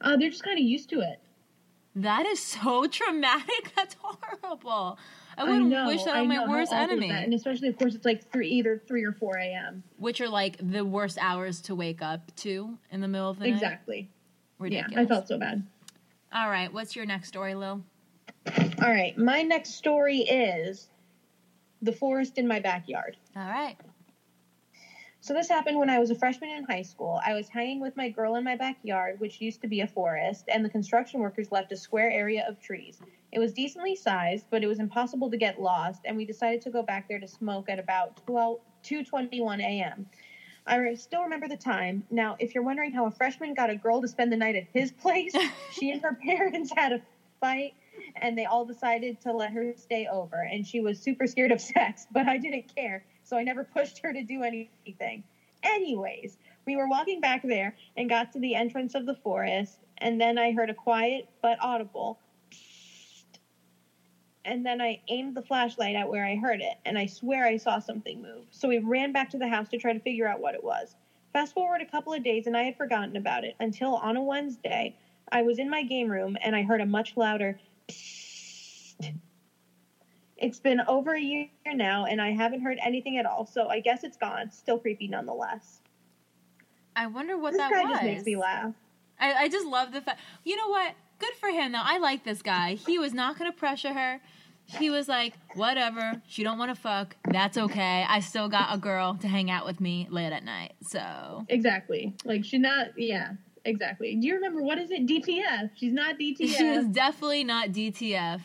[0.00, 1.20] Uh, they're just kind of used to it.
[1.94, 3.72] That is so traumatic.
[3.76, 4.98] That's horrible.
[5.36, 7.10] I wouldn't know, wish that on my know worst enemy.
[7.10, 9.82] And especially, of course, it's like three, either three or four a.m.
[9.98, 13.46] Which are like the worst hours to wake up to in the middle of the
[13.46, 13.54] night.
[13.54, 14.10] Exactly.
[14.58, 14.92] Ridiculous.
[14.94, 15.66] Yeah, I felt so bad.
[16.32, 17.82] All right, what's your next story, Lil?
[18.46, 20.88] All right, my next story is
[21.82, 23.16] the forest in my backyard.
[23.36, 23.76] All right.
[25.24, 27.18] So this happened when I was a freshman in high school.
[27.24, 30.50] I was hanging with my girl in my backyard, which used to be a forest,
[30.52, 33.00] and the construction workers left a square area of trees.
[33.32, 36.70] It was decently sized, but it was impossible to get lost, and we decided to
[36.70, 40.04] go back there to smoke at about 12, 2:21 a.m.
[40.66, 42.04] I still remember the time.
[42.10, 44.66] Now, if you're wondering how a freshman got a girl to spend the night at
[44.74, 45.34] his place,
[45.72, 47.00] she and her parents had a
[47.40, 47.72] fight
[48.16, 51.60] and they all decided to let her stay over and she was super scared of
[51.60, 55.24] sex, but I didn't care, so I never pushed her to do anything.
[55.62, 60.20] Anyways, we were walking back there and got to the entrance of the forest, and
[60.20, 62.18] then I heard a quiet but audible
[62.50, 63.24] "Psst."
[64.44, 67.56] and then I aimed the flashlight at where I heard it, and I swear I
[67.56, 68.46] saw something move.
[68.50, 70.96] So we ran back to the house to try to figure out what it was.
[71.32, 74.22] Fast forward a couple of days, and I had forgotten about it until on a
[74.22, 74.94] Wednesday,
[75.32, 77.56] I was in my game room and I heard a much louder
[77.88, 79.14] "Psst."
[80.44, 83.80] It's been over a year now, and I haven't heard anything at all, so I
[83.80, 84.50] guess it's gone.
[84.50, 85.80] Still creepy nonetheless.
[86.94, 87.92] I wonder what this that guy was.
[87.92, 88.74] just makes me laugh.
[89.18, 90.20] I, I just love the fact.
[90.44, 90.92] You know what?
[91.18, 91.80] Good for him though.
[91.82, 92.74] I like this guy.
[92.74, 94.20] He was not going to pressure her.
[94.66, 96.20] He was like, whatever.
[96.26, 97.16] She don't want to fuck.
[97.30, 98.04] That's okay.
[98.06, 100.74] I still got a girl to hang out with me late at night.
[100.82, 102.14] So Exactly.
[102.26, 102.88] Like she's not.
[102.98, 103.32] Yeah.
[103.64, 104.14] Exactly.
[104.16, 105.06] Do you remember what is it?
[105.06, 105.70] DTF.
[105.74, 106.54] She's not DTF.
[106.54, 108.42] she is definitely not DTF.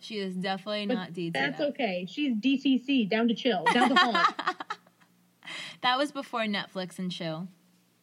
[0.00, 1.32] She is definitely but not DTF.
[1.34, 2.06] That's okay.
[2.08, 3.08] She's DTC.
[3.08, 3.64] Down to chill.
[3.72, 4.34] Down to haunt.
[5.82, 7.48] that was before Netflix and chill.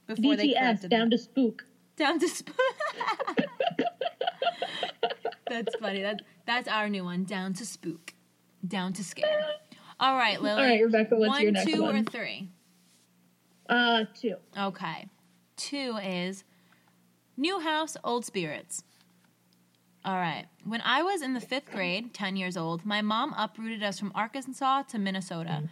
[0.06, 0.54] Before DTS.
[0.54, 1.10] corrected Down them.
[1.12, 1.66] to spook.
[1.98, 2.56] down to spook.
[5.50, 6.02] that's funny.
[6.02, 7.24] That that's our new one.
[7.24, 8.14] Down to spook.
[8.66, 9.44] Down to scare.
[10.00, 10.62] All right, Lily.
[10.62, 11.16] All right, Rebecca.
[11.16, 11.94] What's one, your next two, one?
[11.94, 12.50] Two or three?
[13.70, 14.36] uh, two.
[14.58, 15.08] Okay.
[15.58, 16.44] Two is
[17.36, 18.84] new house, old spirits.
[20.08, 20.46] All right.
[20.64, 24.14] When I was in the fifth grade, 10 years old, my mom uprooted us from
[24.16, 25.64] Arkansas to Minnesota.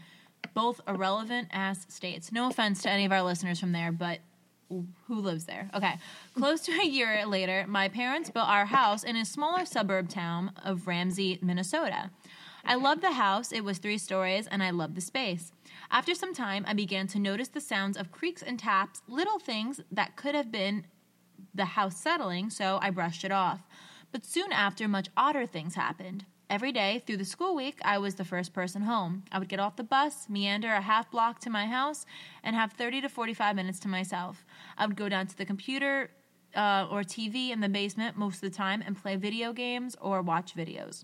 [0.54, 2.34] Both irrelevant ass states.
[2.34, 4.19] No offense to any of our listeners from there, but
[4.67, 5.69] who lives there?
[5.74, 5.93] Okay.
[6.38, 10.52] Close to a year later, my parents built our house in a smaller suburb town
[10.65, 12.10] of Ramsey, Minnesota.
[12.65, 13.54] I loved the house.
[13.54, 15.54] It was three stories, and I loved the space.
[15.89, 19.80] After some time, I began to notice the sounds of creaks and taps, little things
[19.93, 20.88] that could have been
[21.54, 23.62] the house settling, so I brushed it off.
[24.15, 26.23] But soon after, much odder things happened.
[26.49, 29.25] Every day through the school week, I was the first person home.
[29.30, 32.06] I would get off the bus, meander a half block to my house,
[32.41, 34.45] and have 30 to 45 minutes to myself.
[34.78, 36.12] I would go down to the computer
[36.56, 40.21] uh, or TV in the basement most of the time and play video games or
[40.21, 41.04] watch videos.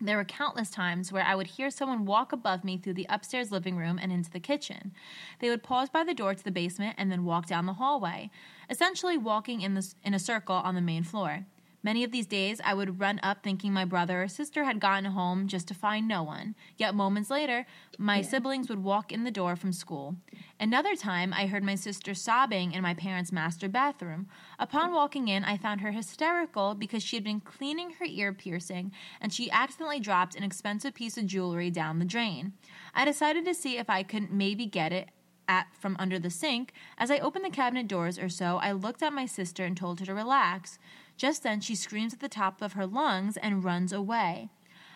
[0.00, 3.52] There were countless times where I would hear someone walk above me through the upstairs
[3.52, 4.94] living room and into the kitchen.
[5.38, 8.32] They would pause by the door to the basement and then walk down the hallway,
[8.68, 11.46] essentially walking in, the, in a circle on the main floor.
[11.84, 15.06] Many of these days, I would run up thinking my brother or sister had gotten
[15.06, 16.54] home just to find no one.
[16.76, 17.66] Yet moments later,
[17.98, 20.16] my siblings would walk in the door from school.
[20.60, 24.28] Another time, I heard my sister sobbing in my parents' master bathroom.
[24.60, 28.92] Upon walking in, I found her hysterical because she had been cleaning her ear piercing
[29.20, 32.52] and she accidentally dropped an expensive piece of jewelry down the drain.
[32.94, 35.08] I decided to see if I could maybe get it
[35.48, 36.72] at from under the sink.
[36.96, 40.00] As I opened the cabinet doors or so, I looked at my sister and told
[40.00, 40.78] her to relax.
[41.16, 44.50] Just then, she screams at the top of her lungs and runs away.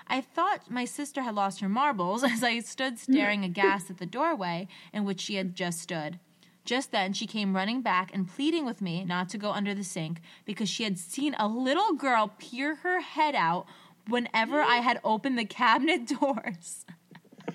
[0.09, 4.07] I thought my sister had lost her marbles as I stood staring aghast at the
[4.07, 6.19] doorway in which she had just stood.
[6.65, 9.85] Just then, she came running back and pleading with me not to go under the
[9.85, 13.67] sink because she had seen a little girl peer her head out
[14.09, 16.85] whenever I had opened the cabinet doors.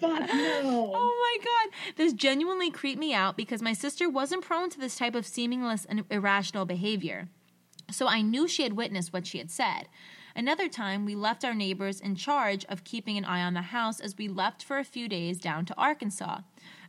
[0.02, 0.92] No.
[0.96, 1.96] Oh my god.
[1.98, 5.86] This genuinely creeped me out because my sister wasn't prone to this type of seamless
[5.86, 7.28] and irrational behavior.
[7.92, 9.88] So I knew she had witnessed what she had said.
[10.36, 14.00] Another time, we left our neighbors in charge of keeping an eye on the house
[14.00, 16.40] as we left for a few days down to Arkansas.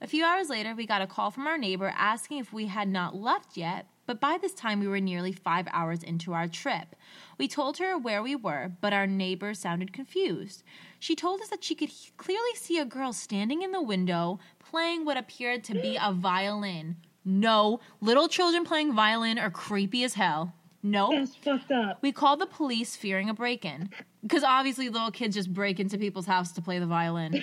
[0.00, 2.88] A few hours later, we got a call from our neighbor asking if we had
[2.88, 6.94] not left yet, but by this time we were nearly five hours into our trip.
[7.38, 10.62] We told her where we were, but our neighbor sounded confused.
[11.00, 14.38] She told us that she could he- clearly see a girl standing in the window
[14.58, 16.96] playing what appeared to be a violin.
[17.24, 20.54] No, little children playing violin are creepy as hell.
[20.82, 21.12] Nope.
[21.12, 21.98] That's fucked up.
[22.02, 23.90] We called the police fearing a break in.
[24.22, 27.42] Because obviously, little kids just break into people's house to play the violin.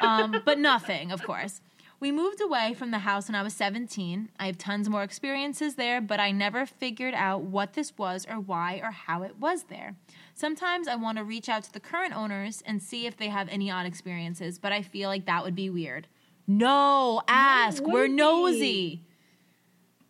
[0.00, 1.60] Um, but nothing, of course.
[1.98, 4.28] We moved away from the house when I was 17.
[4.38, 8.38] I have tons more experiences there, but I never figured out what this was or
[8.38, 9.96] why or how it was there.
[10.34, 13.48] Sometimes I want to reach out to the current owners and see if they have
[13.48, 16.06] any odd experiences, but I feel like that would be weird.
[16.46, 17.82] No, ask.
[17.82, 19.02] We're nosy.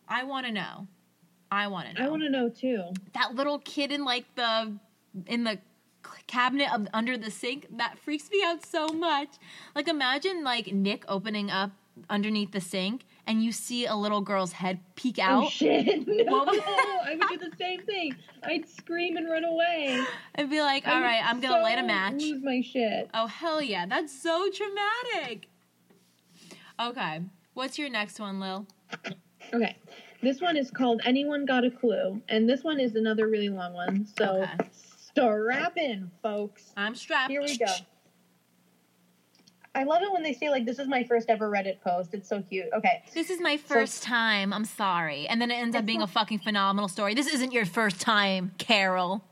[0.08, 0.88] I want to know.
[1.50, 2.06] I want to know.
[2.06, 2.84] I want to know too.
[3.14, 4.72] that little kid in like the
[5.26, 5.58] in the
[6.26, 9.28] cabinet of, under the sink that freaks me out so much
[9.74, 11.72] like imagine like nick opening up
[12.08, 16.06] underneath the sink and you see a little girl's head peek oh, out Oh shit!
[16.06, 18.14] No, I would do the same thing.
[18.44, 20.04] I'd scream and run away.
[20.36, 23.08] I'd be like all right i'm gonna light a match Lose my shit.
[23.14, 25.48] oh hell yeah that's so traumatic
[26.80, 27.22] okay
[27.54, 28.66] what's your next one lil
[29.54, 29.76] Okay,
[30.26, 33.72] this one is called "Anyone Got a Clue," and this one is another really long
[33.72, 34.06] one.
[34.06, 34.68] So Okay.
[34.72, 36.72] strap in, folks.
[36.76, 37.66] i'm strapped Here we go.
[39.74, 42.28] I love it when they say like, "This is my first ever Reddit post." It's
[42.28, 42.66] so cute.
[42.74, 46.06] Okay, this is my first time i'm sorry and then it ends up being a
[46.06, 49.22] fucking phenomenal story this isn't your first time carol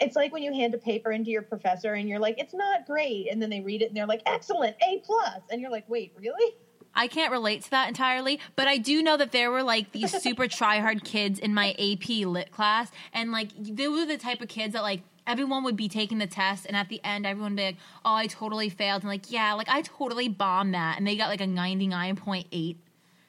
[0.00, 2.86] it's like when you hand a paper into your professor and you're like, "It's not
[2.86, 5.88] great," and then they read it and they're like, "Excellent, A plus," and you're like,
[5.88, 6.56] "Wait, really?"
[6.94, 10.10] I can't relate to that entirely, but I do know that there were like these
[10.22, 14.40] super try hard kids in my AP lit class, and like they were the type
[14.40, 17.52] of kids that like everyone would be taking the test, and at the end everyone
[17.52, 20.98] would be like, "Oh, I totally failed," and like, "Yeah, like I totally bombed that,"
[20.98, 22.78] and they got like a ninety nine point eight.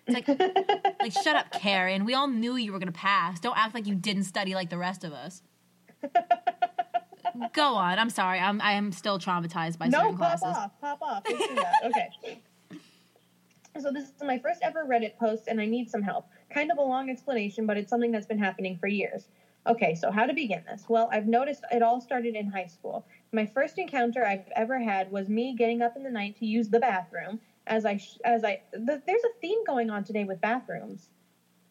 [0.07, 0.27] It's like,
[0.99, 2.05] like shut up, Karen.
[2.05, 3.39] We all knew you were gonna pass.
[3.39, 5.41] Don't act like you didn't study like the rest of us.
[7.53, 7.99] Go on.
[7.99, 8.39] I'm sorry.
[8.39, 10.57] I'm I am still traumatized by no, certain pop classes.
[10.57, 11.23] off, pop off.
[11.27, 11.73] Let's do that.
[11.85, 12.41] Okay.
[13.79, 16.27] So this is my first ever Reddit post, and I need some help.
[16.49, 19.27] Kind of a long explanation, but it's something that's been happening for years.
[19.67, 20.85] Okay, so how to begin this?
[20.87, 23.05] Well, I've noticed it all started in high school.
[23.33, 26.69] My first encounter I've ever had was me getting up in the night to use
[26.69, 27.39] the bathroom.
[27.67, 31.09] As I, sh- as I, th- there's a theme going on today with bathrooms.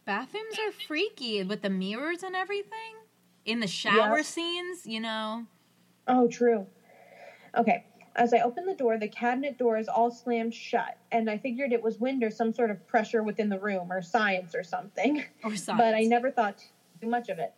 [0.05, 2.97] Bathrooms are freaky with the mirrors and everything.
[3.45, 4.23] In the shower Yeah.
[4.23, 5.47] scenes, you know.
[6.09, 6.67] Oh, true.
[7.57, 7.85] Okay.
[8.17, 11.83] As I opened the door, the cabinet doors all slammed shut, and I figured it
[11.83, 15.25] was wind or some sort of pressure within the room or science or something.
[15.43, 15.67] Or science.
[15.79, 16.65] but I never thought
[17.01, 17.53] too much of it.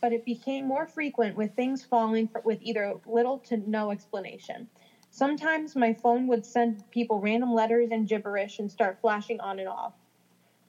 [0.00, 4.68] But it became more frequent with things falling for, with either little to no explanation.
[5.10, 9.68] Sometimes my phone would send people random letters and gibberish and start flashing on and
[9.68, 9.92] off.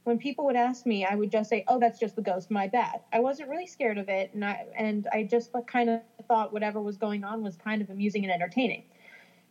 [0.04, 2.50] When people would ask me, I would just say, "Oh, that's just the ghost.
[2.50, 6.02] My bad." I wasn't really scared of it, and I and I just kind of
[6.28, 8.84] thought whatever was going on was kind of amusing and entertaining.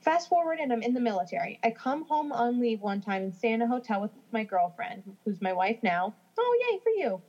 [0.00, 1.58] Fast forward, and I'm in the military.
[1.62, 5.02] I come home on leave one time and stay in a hotel with my girlfriend,
[5.24, 6.14] who's my wife now.
[6.38, 7.20] Oh, yay for you!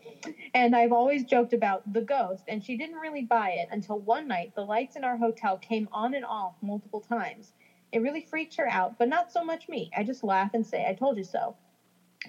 [0.53, 4.25] And I've always joked about the ghost, and she didn't really buy it until one
[4.27, 7.53] night the lights in our hotel came on and off multiple times.
[7.91, 9.89] It really freaked her out, but not so much me.
[9.95, 11.55] I just laugh and say, I told you so.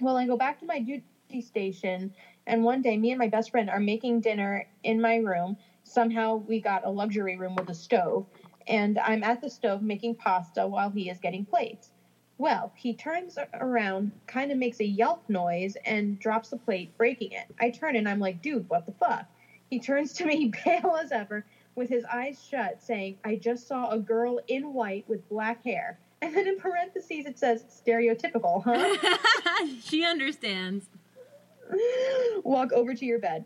[0.01, 1.03] Well, I go back to my duty
[1.41, 2.11] station,
[2.45, 5.55] and one day me and my best friend are making dinner in my room.
[5.83, 8.25] Somehow we got a luxury room with a stove,
[8.67, 11.91] and I'm at the stove making pasta while he is getting plates.
[12.37, 17.31] Well, he turns around, kind of makes a yelp noise, and drops the plate, breaking
[17.31, 17.45] it.
[17.59, 19.25] I turn and I'm like, dude, what the fuck?
[19.69, 21.45] He turns to me, pale as ever,
[21.75, 25.99] with his eyes shut, saying, I just saw a girl in white with black hair.
[26.21, 29.67] And then in parentheses it says, stereotypical, huh?
[29.83, 30.85] she understands.
[32.43, 33.45] Walk over to your bed.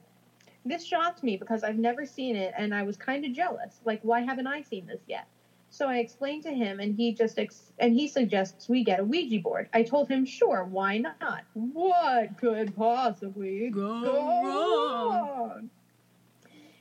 [0.68, 3.80] This shocked me because I've never seen it and I was kind of jealous.
[3.86, 5.26] Like, why haven't I seen this yet?
[5.70, 9.04] So I explained to him and he just ex- and he suggests we get a
[9.04, 9.70] Ouija board.
[9.74, 11.44] I told him, "Sure, why not?
[11.54, 15.28] What could possibly Go go wrong.
[15.28, 15.70] wrong?"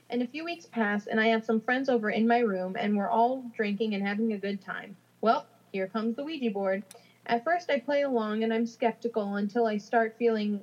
[0.09, 2.95] And a few weeks pass and I have some friends over in my room and
[2.95, 4.95] we're all drinking and having a good time.
[5.21, 6.83] Well, here comes the Ouija board.
[7.25, 10.61] At first I play along and I'm skeptical until I start feeling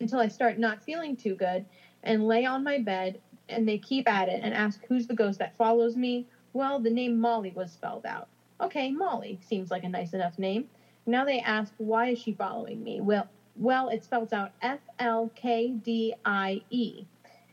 [0.00, 1.64] until I start not feeling too good
[2.02, 5.38] and lay on my bed and they keep at it and ask who's the ghost
[5.38, 6.26] that follows me.
[6.52, 8.28] Well, the name Molly was spelled out.
[8.60, 10.68] Okay, Molly seems like a nice enough name.
[11.06, 13.00] Now they ask why is she following me?
[13.00, 17.04] Well, well, it spells out F L K D I E.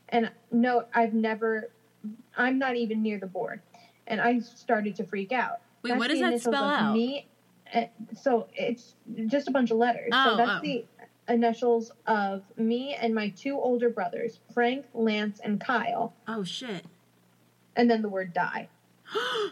[0.10, 1.70] And note, I've never
[2.38, 3.62] I'm not even near the board.
[4.06, 5.60] And I started to freak out.
[5.84, 6.94] Wait, That's what does that spell out?
[6.94, 7.28] Me,
[7.74, 7.84] uh,
[8.16, 8.96] so it's
[9.28, 10.10] just a bunch of letters.
[10.14, 10.62] Oh, so that's oh.
[10.62, 10.86] the
[11.28, 16.86] initials of me and my two older brothers, Frank, Lance, and Kyle, Oh shit.
[17.76, 18.70] and then the word die.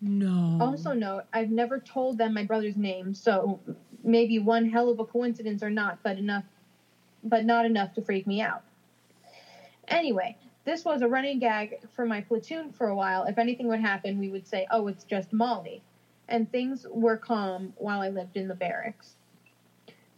[0.00, 0.58] no.
[0.60, 3.60] Also, note I've never told them my brother's name, so
[4.02, 6.44] maybe one hell of a coincidence or not, but enough,
[7.24, 8.62] but not enough to freak me out.
[9.88, 13.24] Anyway, this was a running gag for my platoon for a while.
[13.24, 15.82] If anything would happen, we would say, "Oh, it's just Molly,"
[16.28, 19.16] and things were calm while I lived in the barracks.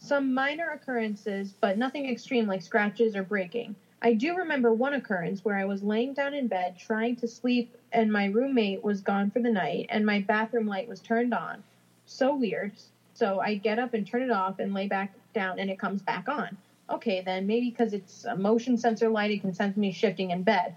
[0.03, 3.75] Some minor occurrences, but nothing extreme like scratches or breaking.
[4.01, 7.77] I do remember one occurrence where I was laying down in bed trying to sleep
[7.91, 11.61] and my roommate was gone for the night and my bathroom light was turned on.
[12.07, 12.71] So weird.
[13.13, 16.01] So I get up and turn it off and lay back down and it comes
[16.01, 16.57] back on.
[16.89, 20.41] Okay, then maybe because it's a motion sensor light, it can sense me shifting in
[20.41, 20.75] bed.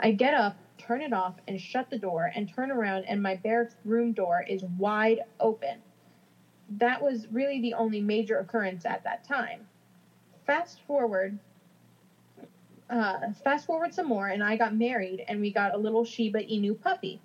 [0.00, 3.36] I get up, turn it off, and shut the door and turn around, and my
[3.36, 5.78] bare room door is wide open.
[6.68, 9.66] That was really the only major occurrence at that time.
[10.46, 11.38] Fast forward
[12.88, 16.44] uh, fast forward some more, and I got married, and we got a little Shiba
[16.44, 17.20] Inu puppy.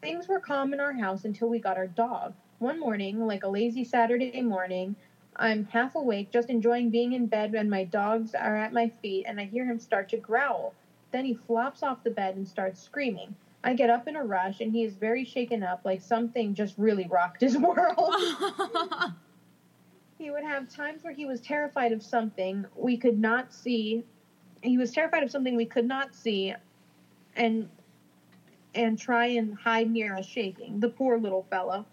[0.00, 2.32] Things were calm in our house until we got our dog.
[2.58, 4.96] One morning, like a lazy Saturday morning,
[5.36, 9.24] I'm half awake, just enjoying being in bed, and my dogs are at my feet,
[9.26, 10.74] and I hear him start to growl.
[11.10, 13.34] Then he flops off the bed and starts screaming.
[13.62, 16.74] I get up in a rush, and he is very shaken up, like something just
[16.78, 18.14] really rocked his world.
[20.18, 24.04] he would have times where he was terrified of something we could not see.
[24.62, 26.54] He was terrified of something we could not see
[27.36, 27.68] and
[28.74, 31.84] and try and hide near us shaking the poor little fellow.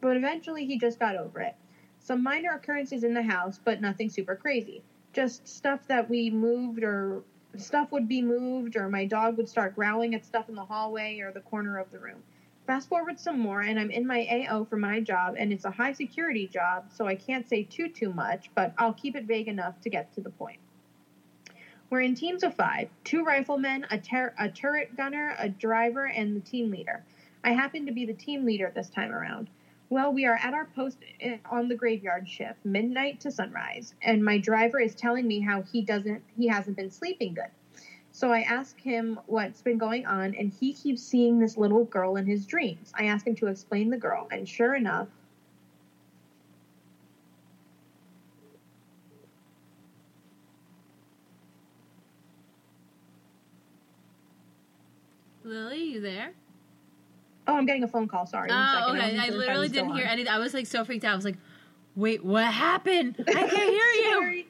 [0.00, 1.54] But eventually he just got over it.
[1.98, 4.82] Some minor occurrences in the house but nothing super crazy.
[5.12, 7.22] Just stuff that we moved or
[7.60, 11.18] stuff would be moved or my dog would start growling at stuff in the hallway
[11.20, 12.22] or the corner of the room
[12.66, 15.70] fast forward some more and i'm in my ao for my job and it's a
[15.70, 19.48] high security job so i can't say too too much but i'll keep it vague
[19.48, 20.58] enough to get to the point
[21.88, 26.34] we're in teams of five two riflemen, a, ter- a turret gunner, a driver, and
[26.34, 27.04] the team leader.
[27.44, 29.48] I happen to be the team leader this time around.
[29.88, 30.98] Well, we are at our post
[31.50, 35.82] on the graveyard shift, midnight to sunrise, and my driver is telling me how he
[35.82, 37.50] doesn't he hasn't been sleeping good.
[38.12, 42.16] So I ask him what's been going on, and he keeps seeing this little girl
[42.16, 42.92] in his dreams.
[42.94, 45.08] I ask him to explain the girl, and sure enough,
[55.44, 56.34] Lily, you there?
[57.46, 58.26] Oh, I'm getting a phone call.
[58.26, 58.48] Sorry.
[58.50, 59.18] Oh, okay.
[59.18, 60.32] I, I literally didn't hear anything.
[60.32, 61.12] I was like so freaked out.
[61.12, 61.36] I was like,
[61.94, 63.16] "Wait, what happened?
[63.28, 64.44] I can't hear you."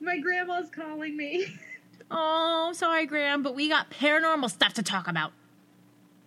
[0.00, 1.46] My grandma's calling me.
[2.10, 5.32] oh, sorry, Graham, but we got paranormal stuff to talk about.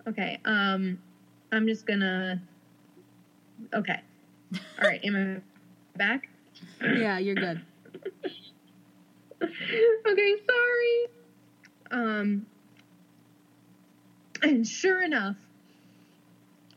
[0.07, 0.39] Okay.
[0.45, 0.99] Um,
[1.51, 2.41] I'm just gonna.
[3.73, 3.99] Okay.
[4.81, 5.03] All right.
[5.03, 6.29] Am I back?
[6.81, 7.61] Yeah, you're good.
[9.41, 10.33] okay.
[10.49, 11.07] Sorry.
[11.91, 12.45] Um
[14.41, 15.35] and sure enough,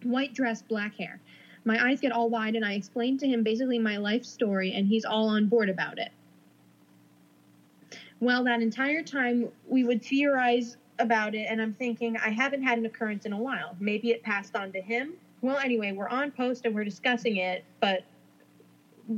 [0.04, 1.20] white dress, black hair.
[1.64, 4.86] My eyes get all wide, and I explain to him basically my life story, and
[4.86, 6.10] he's all on board about it.
[8.20, 12.78] Well, that entire time, we would theorize about it, and I'm thinking, I haven't had
[12.78, 13.76] an occurrence in a while.
[13.80, 15.14] Maybe it passed on to him.
[15.40, 18.04] Well, anyway, we're on post and we're discussing it, but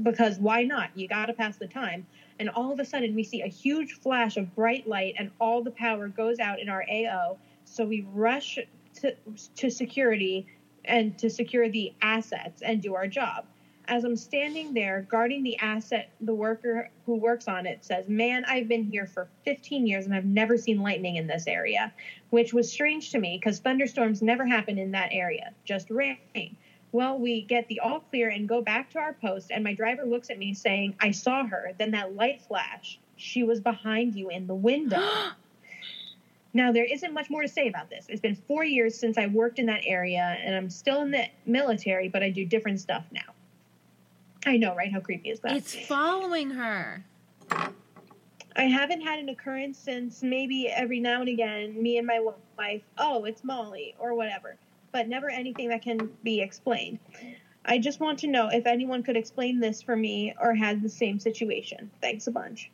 [0.03, 0.91] because why not?
[0.95, 2.07] You got to pass the time.
[2.39, 5.63] And all of a sudden, we see a huge flash of bright light, and all
[5.63, 8.59] the power goes out in our AO so we rush
[9.01, 9.15] to,
[9.57, 10.47] to security
[10.85, 13.47] and to secure the assets and do our job.
[13.87, 18.45] As I'm standing there guarding the asset, the worker who works on it says, Man,
[18.47, 21.93] I've been here for 15 years and I've never seen lightning in this area,
[22.31, 26.57] which was strange to me because thunderstorms never happen in that area, just rain.
[26.93, 30.07] Well, we get the all clear and go back to our post, and my driver
[30.07, 31.73] looks at me saying, I saw her.
[31.77, 33.01] Then that light flash.
[33.17, 35.03] She was behind you in the window.
[36.57, 38.07] Now, there isn't much more to say about this.
[38.09, 41.27] It's been four years since I worked in that area, and I'm still in the
[41.47, 43.35] military, but I do different stuff now.
[44.47, 44.93] I know, right?
[44.93, 45.57] How creepy is that?
[45.57, 47.05] It's following her.
[48.57, 52.21] I haven't had an occurrence since maybe every now and again, me and my
[52.57, 54.57] wife, oh, it's Molly, or whatever,
[54.93, 57.01] but never anything that can be explained.
[57.65, 60.89] I just want to know if anyone could explain this for me or had the
[60.89, 61.91] same situation.
[62.01, 62.71] Thanks a bunch.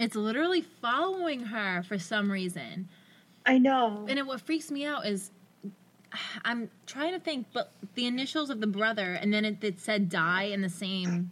[0.00, 2.88] It's literally following her for some reason.
[3.44, 4.06] I know.
[4.08, 5.30] And it, what freaks me out is
[6.44, 10.08] I'm trying to think, but the initials of the brother, and then it, it said
[10.08, 11.30] die in the same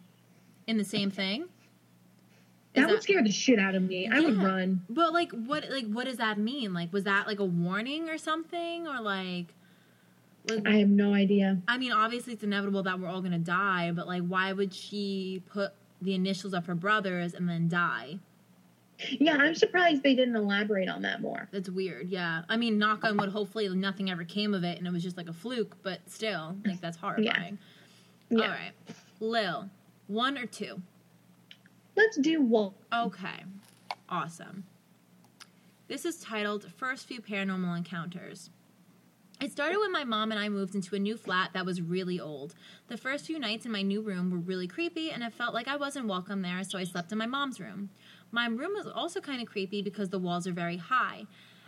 [0.66, 1.47] in the same thing.
[2.75, 4.05] That, that, would scare the shit out of me.
[4.05, 4.19] Yeah.
[4.19, 4.85] I would run.
[4.91, 6.75] But like, what like what does that mean?
[6.75, 9.47] Like, was that like a warning or something, or like?
[10.47, 11.59] like I have no idea.
[11.66, 15.43] I mean, obviously it's inevitable that we're all gonna die, but like, why would she
[15.49, 18.19] put the initials of her brothers and then die?
[19.11, 21.49] Yeah, I'm surprised they didn't elaborate on that more.
[21.53, 22.09] That's weird.
[22.09, 23.29] Yeah, I mean, knock on wood.
[23.29, 25.77] Hopefully, nothing ever came of it, and it was just like a fluke.
[25.83, 27.59] But still, like that's horrifying.
[28.29, 28.39] Yeah.
[28.39, 28.45] yeah.
[28.45, 28.73] All right,
[29.21, 29.71] Lil,
[30.09, 30.83] one or two?
[31.97, 32.73] Let's do one.
[32.93, 33.45] Okay,
[34.09, 34.65] awesome.
[35.87, 38.51] This is titled "First Few Paranormal Encounters."
[39.41, 42.19] It started when my mom and I moved into a new flat that was really
[42.19, 42.57] old.
[42.89, 45.69] The first few nights in my new room were really creepy, and it felt like
[45.69, 47.91] I wasn't welcome there, so I slept in my mom's room.
[48.31, 51.26] My room was also kind of creepy because the walls are very high.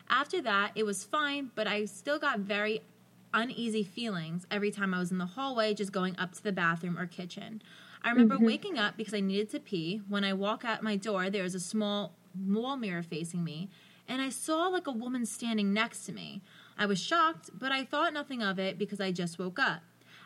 [0.08, 2.82] After that, it was fine, but I still got very
[3.32, 6.98] uneasy feelings every time I was in the hallway just going up to the bathroom
[6.98, 7.62] or kitchen.
[8.02, 8.44] I remember Mhm.
[8.46, 9.98] waking up because I needed to pee.
[10.08, 13.70] When I walk out my door, there was a small wall mirror facing me,
[14.08, 16.42] and I saw like a woman standing next to me.
[16.76, 19.82] I was shocked, but I thought nothing of it because I just woke up.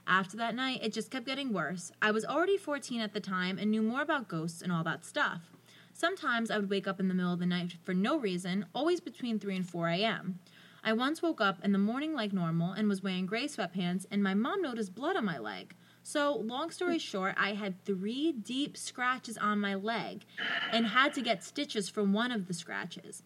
[0.07, 1.91] After that night, it just kept getting worse.
[2.01, 5.05] I was already 14 at the time and knew more about ghosts and all that
[5.05, 5.54] stuff.
[5.97, 9.01] Sometimes I would wake up in the middle of the night for no reason, always
[9.01, 10.41] between 3 and 4 a.m.
[10.83, 14.21] I once woke up in the morning like normal and was wearing gray sweatpants, and
[14.21, 15.75] my mom noticed blood on my leg.
[16.03, 20.25] So, long story short, I had three deep scratches on my leg
[20.73, 23.23] and had to get stitches from one of the scratches.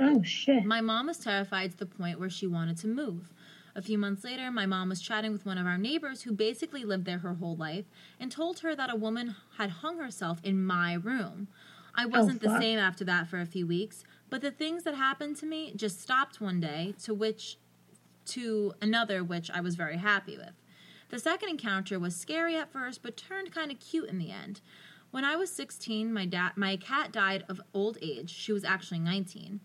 [0.00, 0.64] Oh shit.
[0.64, 3.32] My mom was terrified to the point where she wanted to move.
[3.74, 6.84] A few months later, my mom was chatting with one of our neighbors who basically
[6.84, 7.84] lived there her whole life
[8.18, 11.46] and told her that a woman had hung herself in my room.
[11.98, 14.94] I oh, wasn't the same after that for a few weeks, but the things that
[14.94, 17.58] happened to me just stopped one day to which
[18.26, 20.52] to another which I was very happy with.
[21.08, 24.60] The second encounter was scary at first but turned kind of cute in the end.
[25.10, 28.30] When I was 16, my dad my cat died of old age.
[28.30, 29.58] She was actually 19.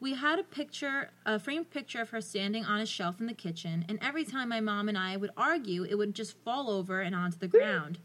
[0.00, 3.34] We had a picture, a framed picture of her standing on a shelf in the
[3.34, 7.00] kitchen, and every time my mom and I would argue, it would just fall over
[7.00, 7.98] and onto the ground.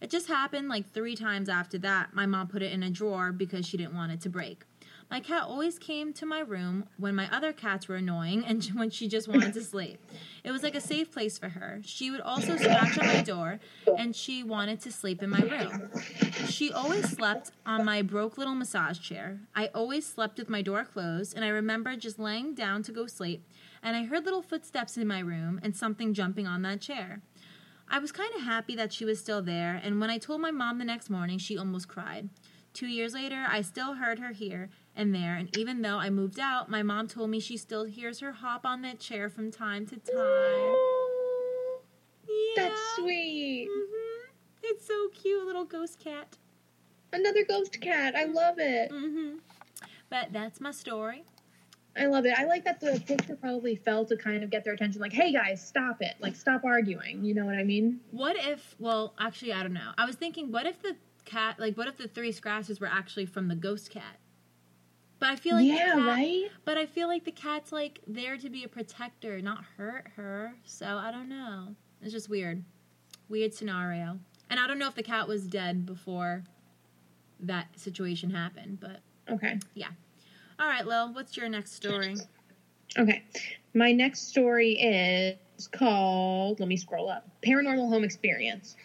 [0.00, 2.14] It just happened like three times after that.
[2.14, 4.64] My mom put it in a drawer because she didn't want it to break.
[5.10, 8.90] My cat always came to my room when my other cats were annoying and when
[8.90, 10.00] she just wanted to sleep.
[10.42, 11.80] It was like a safe place for her.
[11.84, 13.60] She would also scratch on my door
[13.98, 15.90] and she wanted to sleep in my room.
[16.48, 19.38] She always slept on my broke little massage chair.
[19.54, 23.06] I always slept with my door closed, and I remember just laying down to go
[23.06, 23.46] sleep,
[23.82, 27.22] and I heard little footsteps in my room and something jumping on that chair.
[27.94, 30.50] I was kind of happy that she was still there, and when I told my
[30.50, 32.28] mom the next morning, she almost cried.
[32.72, 36.40] Two years later, I still heard her here and there, and even though I moved
[36.40, 39.86] out, my mom told me she still hears her hop on that chair from time
[39.86, 40.74] to time.
[42.26, 42.64] Yeah.
[42.64, 43.68] That's sweet.
[43.70, 44.28] hmm
[44.64, 46.36] It's so cute, little ghost cat.
[47.12, 48.16] Another ghost cat.
[48.16, 48.90] I love it.
[48.90, 49.36] hmm
[50.10, 51.22] But that's my story.
[51.96, 52.34] I love it.
[52.36, 55.00] I like that the picture probably fell to kind of get their attention.
[55.00, 56.14] Like, hey guys, stop it.
[56.20, 57.24] Like, stop arguing.
[57.24, 58.00] You know what I mean?
[58.10, 58.74] What if?
[58.78, 59.92] Well, actually, I don't know.
[59.96, 63.26] I was thinking, what if the cat, like, what if the three scratches were actually
[63.26, 64.18] from the ghost cat?
[65.20, 66.50] But I feel like the yeah, cat, right.
[66.64, 70.54] But I feel like the cat's like there to be a protector, not hurt her.
[70.64, 71.76] So I don't know.
[72.02, 72.64] It's just weird,
[73.28, 74.18] weird scenario.
[74.50, 76.42] And I don't know if the cat was dead before
[77.40, 78.80] that situation happened.
[78.80, 79.58] But Okay.
[80.58, 82.16] All right, Lil, what's your next story?
[82.98, 83.22] Okay.
[83.74, 88.76] My next story is called, let me scroll up Paranormal Home Experience.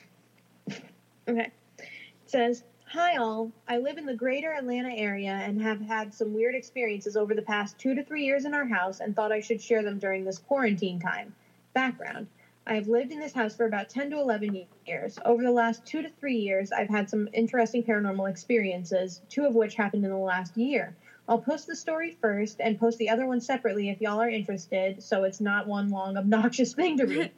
[1.28, 1.52] Okay.
[1.78, 1.86] It
[2.26, 3.52] says, Hi, all.
[3.68, 7.42] I live in the greater Atlanta area and have had some weird experiences over the
[7.44, 10.26] past two to three years in our house and thought I should share them during
[10.26, 11.36] this quarantine time.
[11.76, 12.26] Background
[12.70, 15.18] I have lived in this house for about 10 to 11 years.
[15.26, 19.56] Over the last two to three years, I've had some interesting paranormal experiences, two of
[19.56, 20.96] which happened in the last year.
[21.30, 25.04] I'll post the story first and post the other one separately if y'all are interested,
[25.04, 27.32] so it's not one long, obnoxious thing to read.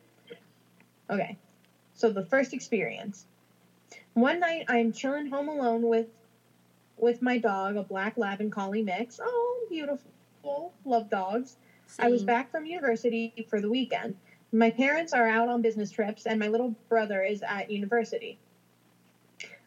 [1.10, 1.38] okay,
[1.94, 3.26] so the first experience.
[4.14, 6.08] One night, I'm chilling home alone with
[6.98, 9.20] with my dog, a black lab and collie mix.
[9.22, 10.72] Oh, beautiful.
[10.86, 11.58] Love dogs.
[12.00, 14.16] I was back from university for the weekend.
[14.54, 18.38] My parents are out on business trips, and my little brother is at university.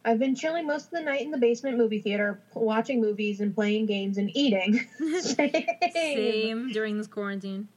[0.04, 3.54] I've been chilling most of the night in the basement movie theater, watching movies and
[3.54, 4.80] playing games and eating.
[5.20, 5.64] Same.
[5.90, 7.68] Same during this quarantine.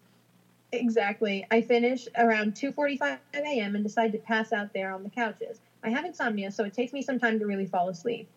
[0.73, 1.45] Exactly.
[1.49, 3.75] I finish around 2:45 a.m.
[3.75, 5.61] and decide to pass out there on the couches.
[5.83, 8.27] I have insomnia, so it takes me some time to really fall asleep.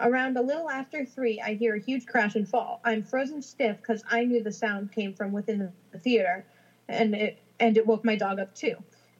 [0.00, 2.80] Around a little after 3, I hear a huge crash and fall.
[2.84, 6.44] I'm frozen stiff cuz I knew the sound came from within the- the theater
[6.88, 8.74] and it and it woke my dog up too.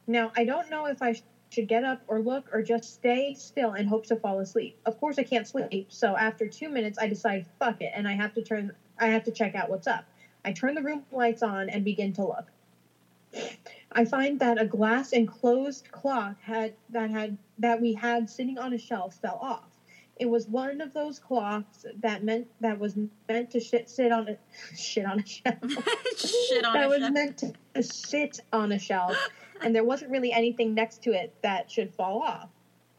[0.07, 1.13] Now, I don't know if I
[1.49, 4.77] should get up or look or just stay still and hope to fall asleep.
[4.85, 8.13] Of course I can't sleep, so after 2 minutes I decide fuck it and I
[8.13, 10.05] have to turn I have to check out what's up.
[10.43, 12.51] I turn the room lights on and begin to look.
[13.91, 18.73] I find that a glass enclosed clock had that had that we had sitting on
[18.73, 19.65] a shelf fell off.
[20.19, 22.95] It was one of those clocks that meant that was
[23.29, 24.37] meant to shit, sit on a
[24.75, 25.57] shit on a shelf.
[26.17, 27.13] Shit on that was shelf.
[27.13, 29.15] meant to sit on a shelf,
[29.61, 32.49] and there wasn't really anything next to it that should fall off.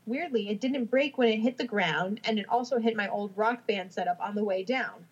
[0.07, 3.37] Weirdly, it didn't break when it hit the ground, and it also hit my old
[3.37, 5.07] rock band setup on the way down.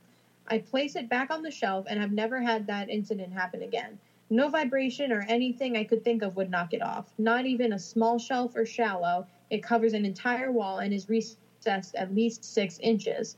[0.49, 3.99] I place it back on the shelf and have never had that incident happen again.
[4.31, 7.13] No vibration or anything I could think of would knock it off.
[7.19, 9.27] Not even a small shelf or shallow.
[9.51, 13.37] It covers an entire wall and is recessed at least six inches.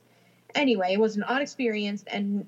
[0.54, 2.46] Anyway, it was an odd experience and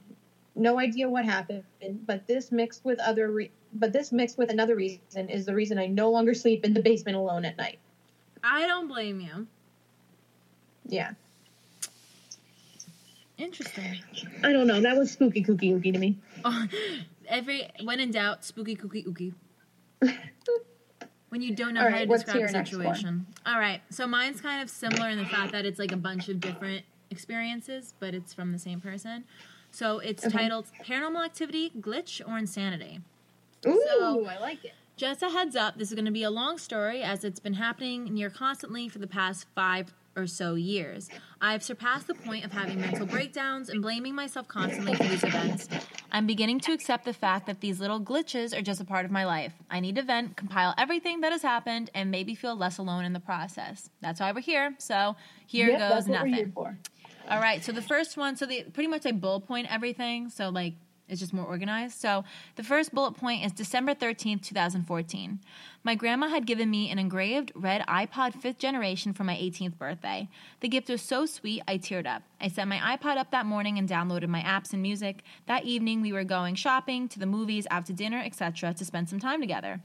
[0.55, 1.64] no idea what happened,
[2.07, 5.78] but this mixed with other re- but this mixed with another reason is the reason
[5.78, 7.78] I no longer sleep in the basement alone at night.
[8.42, 9.46] I don't blame you.
[10.86, 11.12] Yeah.
[13.38, 13.98] Interesting.
[14.42, 14.80] I don't know.
[14.80, 16.18] That was spooky kooky ooky to me.
[16.44, 16.66] Oh,
[17.28, 19.32] every when in doubt, spooky cookie ookie.
[21.30, 23.26] when you don't know All how to describe your a situation.
[23.46, 26.28] All right, so mine's kind of similar in the fact that it's like a bunch
[26.28, 29.24] of different experiences, but it's from the same person.
[29.71, 30.39] So it's Okay.
[30.39, 33.01] titled Paranormal Activity, Glitch, or Insanity.
[33.66, 34.75] Ooh, So- I like it.
[34.97, 37.55] Just a heads up, this is going to be a long story as it's been
[37.55, 41.09] happening near constantly for the past five or so years.
[41.41, 45.68] I've surpassed the point of having mental breakdowns and blaming myself constantly for these events.
[46.12, 49.11] I'm beginning to accept the fact that these little glitches are just a part of
[49.11, 49.55] my life.
[49.71, 53.12] I need to vent, compile everything that has happened, and maybe feel less alone in
[53.14, 53.89] the process.
[54.03, 54.75] That's why we're here.
[54.79, 55.16] So
[55.47, 56.53] here Yep, goes nothing.
[57.31, 60.49] All right, so the first one, so they pretty much I bullet point everything, so
[60.49, 60.74] like
[61.09, 62.01] it's just more organized.
[62.01, 62.24] So
[62.57, 65.39] the first bullet point is December 13th, 2014.
[65.85, 70.28] My grandma had given me an engraved red iPod 5th generation for my 18th birthday.
[70.59, 72.22] The gift was so sweet, I teared up.
[72.41, 75.22] I set my iPod up that morning and downloaded my apps and music.
[75.47, 79.09] That evening, we were going shopping, to the movies, out to dinner, etc., to spend
[79.09, 79.81] some time together.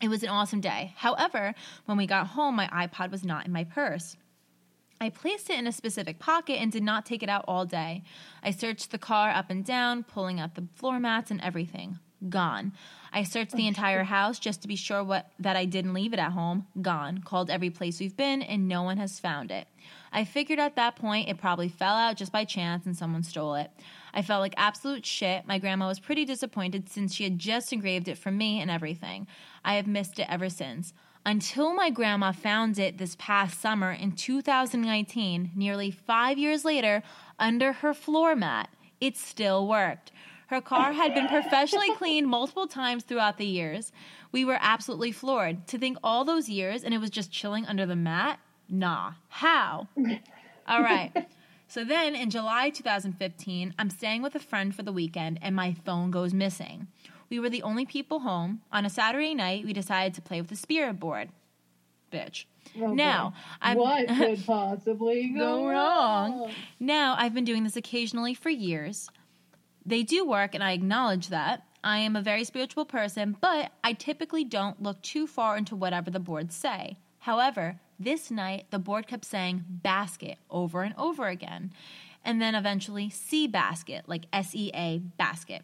[0.00, 0.94] It was an awesome day.
[0.96, 1.54] However,
[1.86, 4.16] when we got home, my iPod was not in my purse.
[5.02, 8.04] I placed it in a specific pocket and did not take it out all day.
[8.40, 11.98] I searched the car up and down, pulling out the floor mats and everything.
[12.28, 12.72] Gone.
[13.12, 16.20] I searched the entire house just to be sure what that I didn't leave it
[16.20, 16.68] at home.
[16.80, 17.18] Gone.
[17.18, 19.66] Called every place we've been and no one has found it.
[20.12, 23.56] I figured at that point it probably fell out just by chance and someone stole
[23.56, 23.72] it.
[24.14, 25.48] I felt like absolute shit.
[25.48, 29.26] My grandma was pretty disappointed since she had just engraved it for me and everything.
[29.64, 30.92] I have missed it ever since.
[31.24, 37.02] Until my grandma found it this past summer in 2019, nearly five years later,
[37.38, 38.68] under her floor mat,
[39.00, 40.10] it still worked.
[40.48, 43.92] Her car had been professionally cleaned multiple times throughout the years.
[44.32, 45.66] We were absolutely floored.
[45.68, 48.40] To think all those years and it was just chilling under the mat?
[48.68, 49.12] Nah.
[49.28, 49.88] How?
[50.66, 51.26] All right.
[51.68, 55.72] So then in July 2015, I'm staying with a friend for the weekend and my
[55.72, 56.88] phone goes missing.
[57.32, 58.60] We were the only people home.
[58.70, 61.30] On a Saturday night, we decided to play with the spirit board.
[62.12, 62.44] Bitch.
[62.78, 63.32] Oh, now.
[63.58, 66.40] I'm what could possibly go go wrong?
[66.40, 66.50] wrong?
[66.78, 69.08] Now, I've been doing this occasionally for years.
[69.86, 71.62] They do work, and I acknowledge that.
[71.82, 76.10] I am a very spiritual person, but I typically don't look too far into whatever
[76.10, 76.98] the boards say.
[77.20, 81.72] However, this night, the board kept saying basket over and over again,
[82.26, 85.62] and then eventually sea basket, like S E A basket.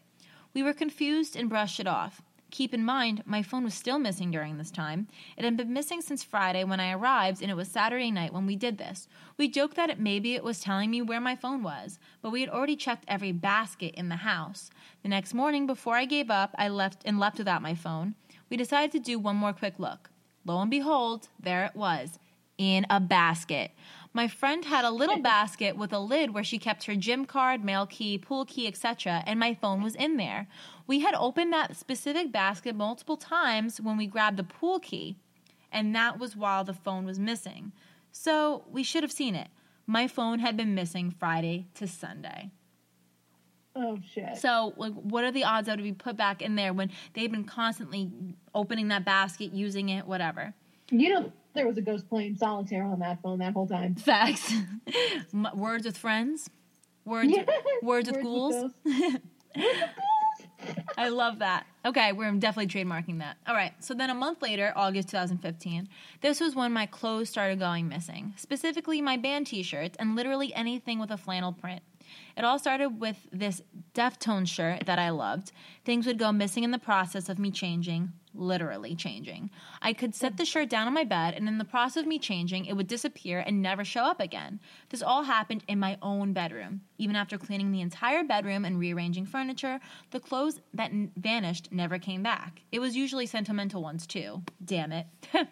[0.53, 2.21] We were confused and brushed it off.
[2.51, 5.07] Keep in mind, my phone was still missing during this time.
[5.37, 8.47] It had been missing since Friday when I arrived, and it was Saturday night when
[8.47, 9.07] we did this.
[9.37, 12.41] We joked that it maybe it was telling me where my phone was, but we
[12.41, 14.71] had already checked every basket in the house.
[15.03, 18.15] The next morning, before I gave up, I left and left without my phone.
[18.49, 20.09] We decided to do one more quick look.
[20.43, 22.17] Lo and behold, there it was,
[22.57, 23.71] in a basket.
[24.13, 27.63] My friend had a little basket with a lid where she kept her gym card,
[27.63, 30.47] mail key, pool key, etc., and my phone was in there.
[30.87, 35.17] We had opened that specific basket multiple times when we grabbed the pool key,
[35.71, 37.71] and that was while the phone was missing.
[38.11, 39.49] So we should have seen it.
[39.85, 42.51] My phone had been missing Friday to Sunday.
[43.75, 44.37] Oh shit.
[44.37, 46.91] So, like, what are the odds that it would be put back in there when
[47.13, 48.11] they've been constantly
[48.53, 50.53] opening that basket, using it, whatever?
[50.91, 53.95] you know there was a ghost playing solitaire on that phone that whole time.
[53.95, 54.53] Facts.
[55.53, 56.49] Words with friends.
[57.05, 57.31] Words.
[57.31, 57.45] Yeah.
[57.81, 58.71] Words with Words ghouls.
[58.85, 59.21] with
[60.97, 61.65] I love that.
[61.85, 63.37] Okay, we're definitely trademarking that.
[63.47, 65.87] All right, so then a month later, August 2015,
[66.21, 70.53] this was when my clothes started going missing, specifically my band t shirts and literally
[70.53, 71.81] anything with a flannel print.
[72.35, 73.61] It all started with this
[73.93, 75.51] Deftone shirt that I loved.
[75.85, 79.49] Things would go missing in the process of me changing, literally changing.
[79.81, 80.47] I could set the mm.
[80.47, 83.39] shirt down on my bed, and in the process of me changing, it would disappear
[83.39, 84.59] and never show up again.
[84.89, 86.81] This all happened in my own bedroom.
[86.97, 89.79] Even after cleaning the entire bedroom and rearranging furniture,
[90.11, 92.61] the clothes that n- vanished never came back.
[92.71, 94.43] It was usually sentimental ones, too.
[94.63, 95.07] Damn it.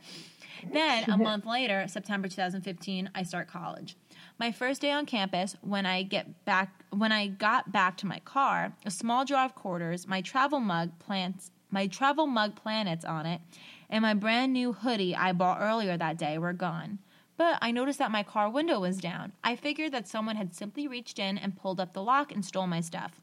[0.71, 3.95] then, a month later, September 2015, I start college.
[4.39, 8.19] My first day on campus, when I get back, when I got back to my
[8.19, 13.25] car, a small jar of quarters, my travel mug plants, my travel mug planets on
[13.25, 13.41] it,
[13.89, 16.99] and my brand new hoodie I bought earlier that day were gone.
[17.37, 19.33] But I noticed that my car window was down.
[19.43, 22.67] I figured that someone had simply reached in and pulled up the lock and stole
[22.67, 23.21] my stuff.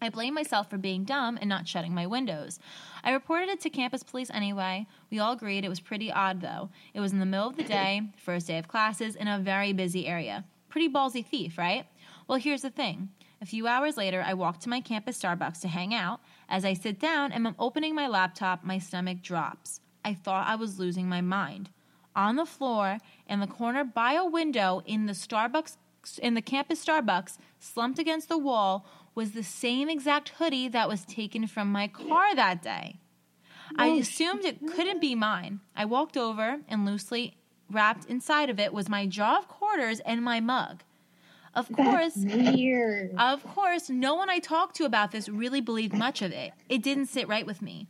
[0.00, 2.58] I blame myself for being dumb and not shutting my windows.
[3.02, 4.86] I reported it to campus police anyway.
[5.10, 6.68] We all agreed it was pretty odd, though.
[6.92, 9.72] It was in the middle of the day, first day of classes, in a very
[9.72, 10.44] busy area.
[10.68, 11.86] Pretty ballsy thief, right?
[12.28, 13.08] Well, here's the thing.
[13.40, 16.20] A few hours later, I walk to my campus Starbucks to hang out.
[16.48, 19.80] As I sit down and I'm opening my laptop, my stomach drops.
[20.04, 21.70] I thought I was losing my mind.
[22.14, 25.76] On the floor, in the corner by a window in the Starbucks
[26.20, 31.04] in the campus Starbucks, slumped against the wall, was the same exact hoodie that was
[31.04, 33.00] taken from my car that day.
[33.76, 35.60] I Oh, assumed it couldn't be mine.
[35.74, 37.36] I walked over and loosely
[37.68, 40.84] wrapped inside of it was my jar of quarters and my mug.
[41.56, 43.14] Of course, weird.
[43.16, 46.52] of course, no one I talked to about this really believed much of it.
[46.68, 47.88] It didn't sit right with me.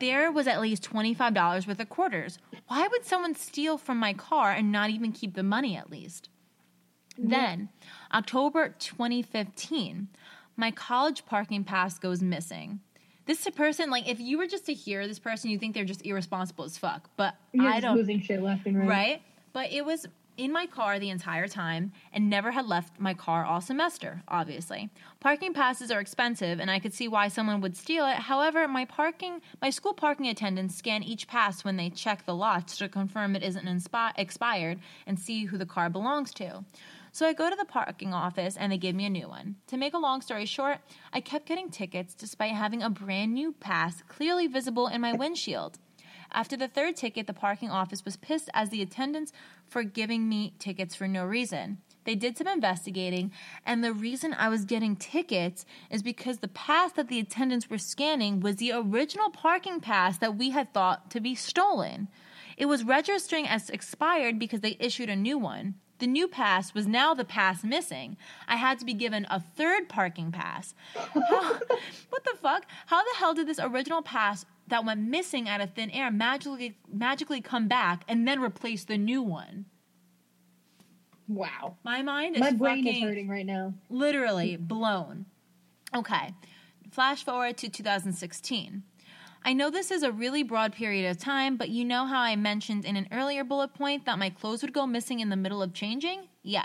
[0.00, 2.38] There was at least $25 worth of quarters.
[2.66, 6.28] Why would someone steal from my car and not even keep the money at least?
[7.16, 7.28] Mm-hmm.
[7.30, 7.68] Then,
[8.12, 10.08] October 2015,
[10.56, 12.80] my college parking pass goes missing.
[13.26, 16.04] This person, like, if you were just to hear this person, you think they're just
[16.04, 17.08] irresponsible as fuck.
[17.16, 18.88] But You're I don't losing shit left and right.
[18.88, 19.22] right?
[19.52, 20.06] But it was
[20.36, 24.90] in my car the entire time and never had left my car all semester, obviously.
[25.20, 28.16] Parking passes are expensive and I could see why someone would steal it.
[28.16, 32.76] However, my parking my school parking attendants scan each pass when they check the lots
[32.78, 36.64] to confirm it isn't inspi- expired and see who the car belongs to.
[37.14, 39.56] So I go to the parking office and they give me a new one.
[39.66, 40.78] To make a long story short,
[41.12, 45.78] I kept getting tickets despite having a brand new pass clearly visible in my windshield.
[46.32, 49.32] After the third ticket, the parking office was pissed as the attendants
[49.66, 51.78] for giving me tickets for no reason.
[52.04, 53.30] They did some investigating,
[53.64, 57.78] and the reason I was getting tickets is because the pass that the attendants were
[57.78, 62.08] scanning was the original parking pass that we had thought to be stolen.
[62.56, 65.74] It was registering as expired because they issued a new one.
[65.98, 68.16] The new pass was now the pass missing.
[68.48, 70.74] I had to be given a third parking pass.
[70.94, 71.60] How-
[72.10, 72.66] what the fuck?
[72.86, 76.76] How the hell did this original pass that went missing out of thin air magically
[76.92, 79.66] magically come back and then replace the new one?
[81.28, 81.76] Wow.
[81.84, 83.74] My mind is My brain fucking is hurting right now.
[83.88, 85.26] literally blown.
[85.94, 86.34] Okay,
[86.90, 88.82] flash forward to 2016.
[89.44, 92.36] I know this is a really broad period of time, but you know how I
[92.36, 95.62] mentioned in an earlier bullet point that my clothes would go missing in the middle
[95.62, 96.28] of changing?
[96.44, 96.64] Yeah.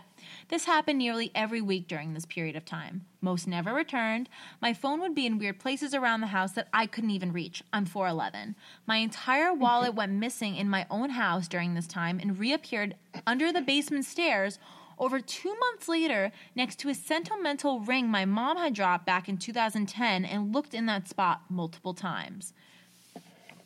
[0.49, 3.05] This happened nearly every week during this period of time.
[3.21, 4.27] Most never returned.
[4.59, 7.63] My phone would be in weird places around the house that I couldn't even reach.
[7.71, 8.55] I'm 4'11.
[8.87, 12.95] My entire wallet went missing in my own house during this time and reappeared
[13.27, 14.57] under the basement stairs
[14.97, 19.37] over two months later next to a sentimental ring my mom had dropped back in
[19.37, 22.53] 2010 and looked in that spot multiple times.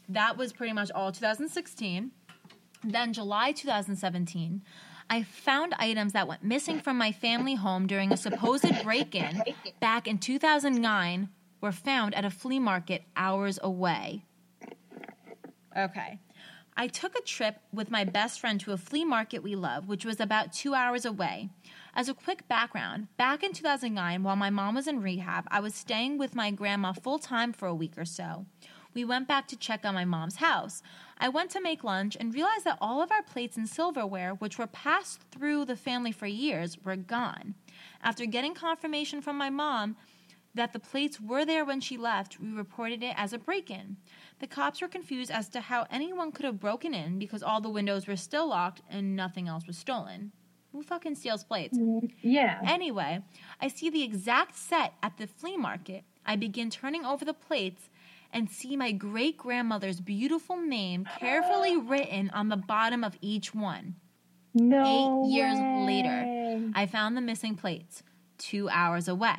[0.10, 2.12] That was pretty much all 2016.
[2.84, 4.62] Then, July 2017,
[5.12, 9.44] I found items that went missing from my family home during a supposed break in
[9.82, 11.28] back in 2009
[11.60, 14.24] were found at a flea market hours away.
[15.78, 16.20] Okay.
[16.78, 20.06] I took a trip with my best friend to a flea market we love, which
[20.06, 21.50] was about two hours away.
[21.94, 25.76] As a quick background, back in 2009, while my mom was in rehab, I was
[25.76, 28.46] staying with my grandma full time for a week or so.
[28.94, 30.82] We went back to check on my mom's house.
[31.22, 34.58] I went to make lunch and realized that all of our plates and silverware, which
[34.58, 37.54] were passed through the family for years, were gone.
[38.02, 39.98] After getting confirmation from my mom
[40.56, 43.98] that the plates were there when she left, we reported it as a break in.
[44.40, 47.70] The cops were confused as to how anyone could have broken in because all the
[47.70, 50.32] windows were still locked and nothing else was stolen.
[50.72, 51.78] Who fucking steals plates?
[51.78, 52.62] Mm, yeah.
[52.66, 53.22] Anyway,
[53.60, 56.04] I see the exact set at the flea market.
[56.26, 57.90] I begin turning over the plates
[58.34, 63.96] and see my great grandmother's beautiful name carefully written on the bottom of each one.
[64.54, 65.26] no.
[65.26, 65.58] Eight years
[65.88, 68.04] later, I found the missing plates
[68.38, 69.38] two hours away.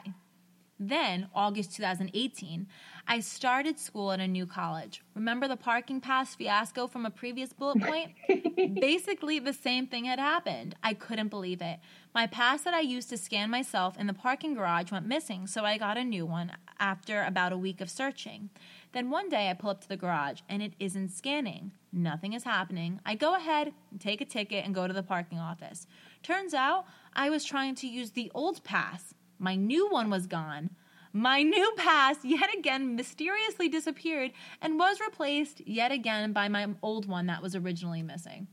[0.78, 2.66] Then, August 2018,
[3.06, 5.02] I started school at a new college.
[5.14, 8.12] Remember the parking pass fiasco from a previous bullet point?
[8.80, 10.74] Basically, the same thing had happened.
[10.82, 11.78] I couldn't believe it.
[12.14, 15.64] My pass that I used to scan myself in the parking garage went missing, so
[15.64, 18.50] I got a new one after about a week of searching.
[18.92, 21.72] Then one day I pull up to the garage and it isn't scanning.
[21.92, 23.00] Nothing is happening.
[23.04, 25.86] I go ahead, and take a ticket, and go to the parking office.
[26.22, 26.84] Turns out
[27.14, 29.14] I was trying to use the old pass.
[29.38, 30.70] My new one was gone.
[31.12, 37.06] My new pass yet again mysteriously disappeared and was replaced yet again by my old
[37.06, 38.46] one that was originally missing.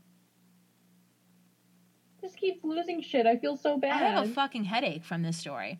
[2.20, 3.26] Just keeps losing shit.
[3.26, 3.92] I feel so bad.
[3.92, 5.78] I have a fucking headache from this story.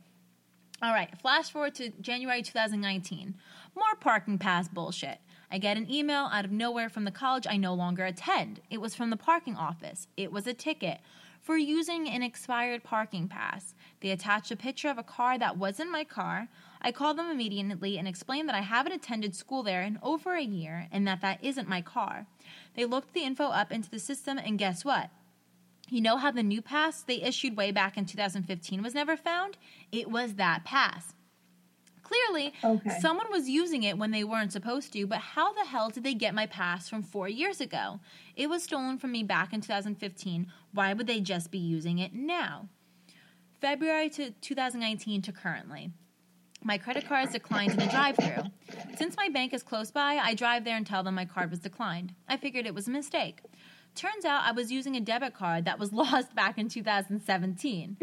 [0.82, 3.34] All right, flash forward to January 2019.
[3.74, 5.18] More parking pass bullshit.
[5.50, 8.60] I get an email out of nowhere from the college I no longer attend.
[8.70, 10.06] It was from the parking office.
[10.16, 11.00] It was a ticket
[11.40, 13.74] for using an expired parking pass.
[14.00, 16.48] They attached a picture of a car that wasn't my car.
[16.82, 20.42] I called them immediately and explained that I haven't attended school there in over a
[20.42, 22.26] year and that that isn't my car.
[22.74, 25.10] They looked the info up into the system, and guess what?
[25.88, 29.58] You know how the new pass they issued way back in 2015 was never found?
[29.90, 31.14] It was that pass.
[32.10, 32.98] Clearly, Okay.
[33.00, 36.14] someone was using it when they weren't supposed to, but how the hell did they
[36.14, 38.00] get my pass from four years ago?
[38.34, 40.46] It was stolen from me back in 2015.
[40.72, 42.68] Why would they just be using it now?
[43.60, 45.90] February to 2019 to currently.
[46.64, 48.50] My credit card is declined in the drive through.
[48.96, 51.60] Since my bank is close by, I drive there and tell them my card was
[51.60, 52.14] declined.
[52.28, 53.40] I figured it was a mistake.
[53.94, 57.98] Turns out I was using a debit card that was lost back in 2017.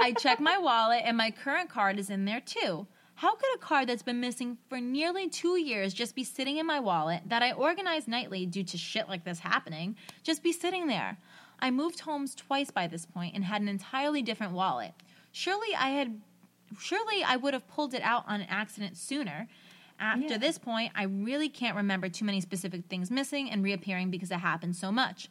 [0.00, 2.86] I check my wallet and my current card is in there too.
[3.20, 6.64] How could a card that's been missing for nearly two years just be sitting in
[6.64, 10.86] my wallet that I organize nightly due to shit like this happening, just be sitting
[10.86, 11.18] there?
[11.58, 14.94] I moved homes twice by this point and had an entirely different wallet.
[15.32, 16.18] Surely I had
[16.78, 19.48] surely I would have pulled it out on an accident sooner.
[19.98, 20.38] After Yeah.
[20.38, 24.40] this point, I really can't remember too many specific things missing and reappearing because it
[24.40, 25.28] happened so much.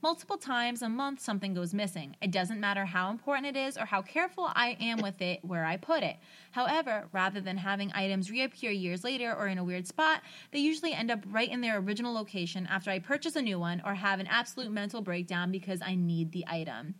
[0.00, 2.14] Multiple times a month, something goes missing.
[2.22, 5.64] It doesn't matter how important it is or how careful I am with it where
[5.64, 6.18] I put it.
[6.52, 10.22] However, rather than having items reappear years later or in a weird spot,
[10.52, 13.82] they usually end up right in their original location after I purchase a new one
[13.84, 16.94] or have an absolute mental breakdown because I need the item.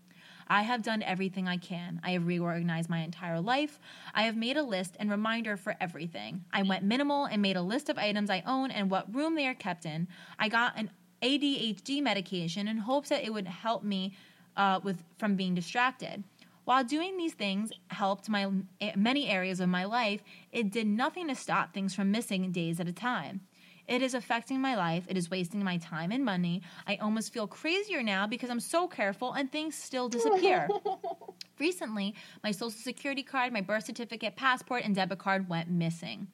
[0.49, 2.01] I have done everything I can.
[2.03, 3.79] I have reorganized my entire life.
[4.15, 6.45] I have made a list and reminder for everything.
[6.53, 9.47] I went minimal and made a list of items I own and what room they
[9.47, 10.09] are kept in.
[10.39, 10.91] I got an
[11.23, 14.15] ADHD medication in hopes that it would help me
[14.57, 16.25] uh, with from being distracted.
[16.65, 18.51] While doing these things helped my
[18.95, 22.87] many areas of my life, it did nothing to stop things from missing days at
[22.87, 23.41] a time.
[23.87, 25.05] It is affecting my life.
[25.09, 26.61] It is wasting my time and money.
[26.87, 30.69] I almost feel crazier now because I'm so careful and things still disappear.
[31.59, 32.15] Recently,
[32.45, 36.29] my social security card, my birth certificate, passport, and debit card went missing.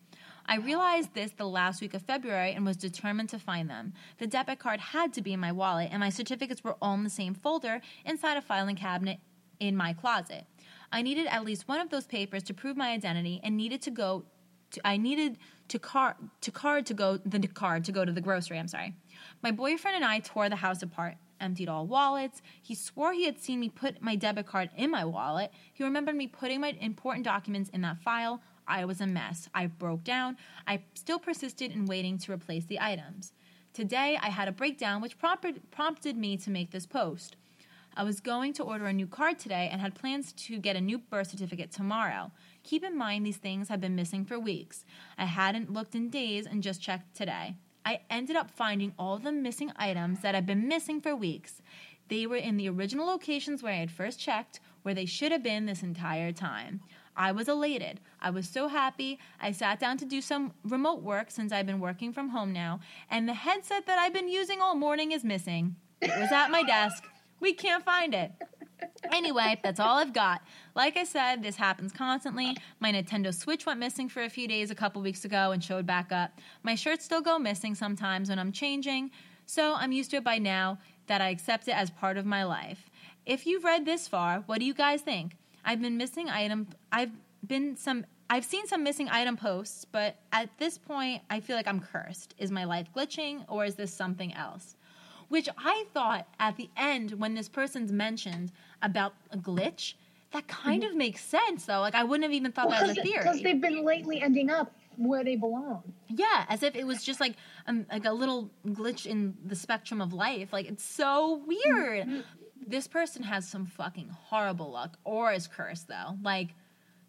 [0.46, 3.94] I realized this the last week of February and was determined to find them.
[4.18, 7.04] The debit card had to be in my wallet, and my certificates were all in
[7.04, 9.20] the same folder inside a filing cabinet
[9.58, 10.44] in my closet.
[10.92, 13.90] I needed at least one of those papers to prove my identity and needed to
[13.90, 14.24] go
[14.72, 15.38] to, I needed
[15.68, 18.94] to card to card to go the card to go to the grocery, I'm sorry.
[19.42, 22.42] My boyfriend and I tore the house apart, emptied all wallets.
[22.62, 25.52] He swore he had seen me put my debit card in my wallet.
[25.72, 28.42] He remembered me putting my important documents in that file.
[28.66, 29.48] I was a mess.
[29.54, 30.36] I broke down.
[30.66, 33.32] I still persisted in waiting to replace the items.
[33.72, 37.36] Today, I had a breakdown which prompted, me to make this post.
[37.96, 40.80] I was going to order a new card today and had plans to get a
[40.80, 42.32] new birth certificate tomorrow.
[42.62, 44.84] Keep in mind these things have been missing for weeks.
[45.16, 47.54] I hadn't looked in days and just checked today.
[47.84, 51.60] I ended up finding all the missing items that had been missing for weeks.
[52.08, 55.42] They were in the original locations where I had first checked, where they should have
[55.42, 56.80] been this entire time.
[57.16, 58.00] I was elated.
[58.20, 59.18] I was so happy.
[59.40, 62.80] I sat down to do some remote work since I've been working from home now,
[63.10, 65.76] and the headset that I've been using all morning is missing.
[66.00, 67.04] It was at my desk.
[67.40, 68.32] We can't find it.
[69.12, 70.42] Anyway, that's all I've got.
[70.74, 72.56] Like I said, this happens constantly.
[72.80, 75.86] My Nintendo Switch went missing for a few days a couple weeks ago and showed
[75.86, 76.40] back up.
[76.62, 79.10] My shirts still go missing sometimes when I'm changing,
[79.46, 82.44] so I'm used to it by now that I accept it as part of my
[82.44, 82.90] life.
[83.26, 85.36] If you've read this far, what do you guys think?
[85.64, 87.10] I've been missing item I've
[87.46, 91.68] been some I've seen some missing item posts, but at this point I feel like
[91.68, 92.34] I'm cursed.
[92.38, 94.76] Is my life glitching or is this something else?
[95.28, 98.52] Which I thought at the end when this person's mentioned
[98.82, 99.94] about a glitch,
[100.32, 101.80] that kind of makes sense though.
[101.80, 103.20] Like I wouldn't have even thought that was a fear.
[103.20, 105.82] Because they've been lately ending up where they belong.
[106.08, 107.34] Yeah, as if it was just like
[107.66, 110.52] um, like a little glitch in the spectrum of life.
[110.52, 112.24] Like it's so weird.
[112.66, 116.16] This person has some fucking horrible luck or is cursed though.
[116.22, 116.50] Like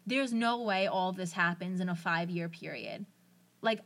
[0.06, 3.06] there's no way all this happens in a 5-year period.
[3.62, 3.80] Like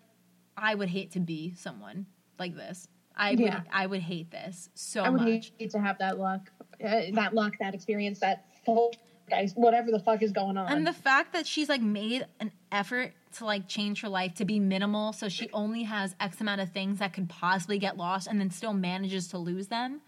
[0.56, 2.06] I would hate to be someone
[2.38, 2.88] like this.
[3.16, 3.56] I Yeah.
[3.58, 5.52] would I would hate this so I would much.
[5.58, 6.50] hate to have that luck,
[6.84, 8.92] uh, that luck, that experience, that full
[9.28, 10.70] guys, whatever the fuck is going on.
[10.72, 14.44] And the fact that she's like made an effort to like change her life to
[14.44, 18.26] be minimal so she only has X amount of things that could possibly get lost
[18.26, 20.00] and then still manages to lose them.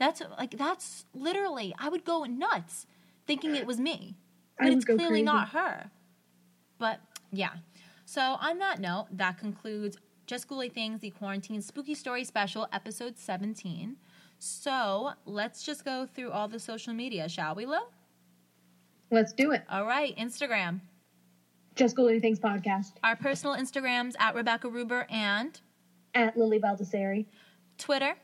[0.00, 2.86] That's like that's literally I would go nuts
[3.26, 4.16] thinking it was me.
[4.58, 5.22] But it's clearly crazy.
[5.22, 5.90] not her.
[6.78, 7.50] But yeah.
[8.06, 13.18] So on that note, that concludes Just Ghouly Things, the Quarantine Spooky Story Special, episode
[13.18, 13.96] 17.
[14.38, 17.88] So let's just go through all the social media, shall we, Lil?
[19.10, 19.62] Let's do it.
[19.70, 20.80] All right, Instagram.
[21.76, 25.60] Just Ghouly Things podcast Our personal Instagrams at Rebecca Ruber and
[26.14, 27.26] at Lily Baldessari,
[27.78, 28.16] Twitter,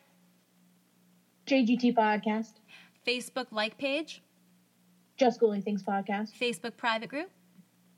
[1.46, 2.54] JGT podcast,
[3.06, 4.22] Facebook like page,
[5.16, 7.30] Just Ghouly Things podcast, Facebook private group,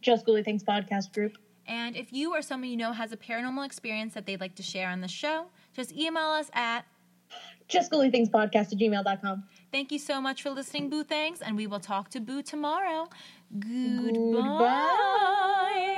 [0.02, 1.38] Just Ghouly Things podcast group.
[1.66, 4.62] And if you or someone you know has a paranormal experience that they'd like to
[4.62, 6.84] share on the show, just email us at
[7.68, 9.44] Just Things podcast at gmail.com.
[9.72, 13.08] Thank you so much for listening, Boo Thanks, and we will talk to Boo tomorrow.
[13.58, 14.40] Goodbye.
[14.42, 15.94] Goodbye.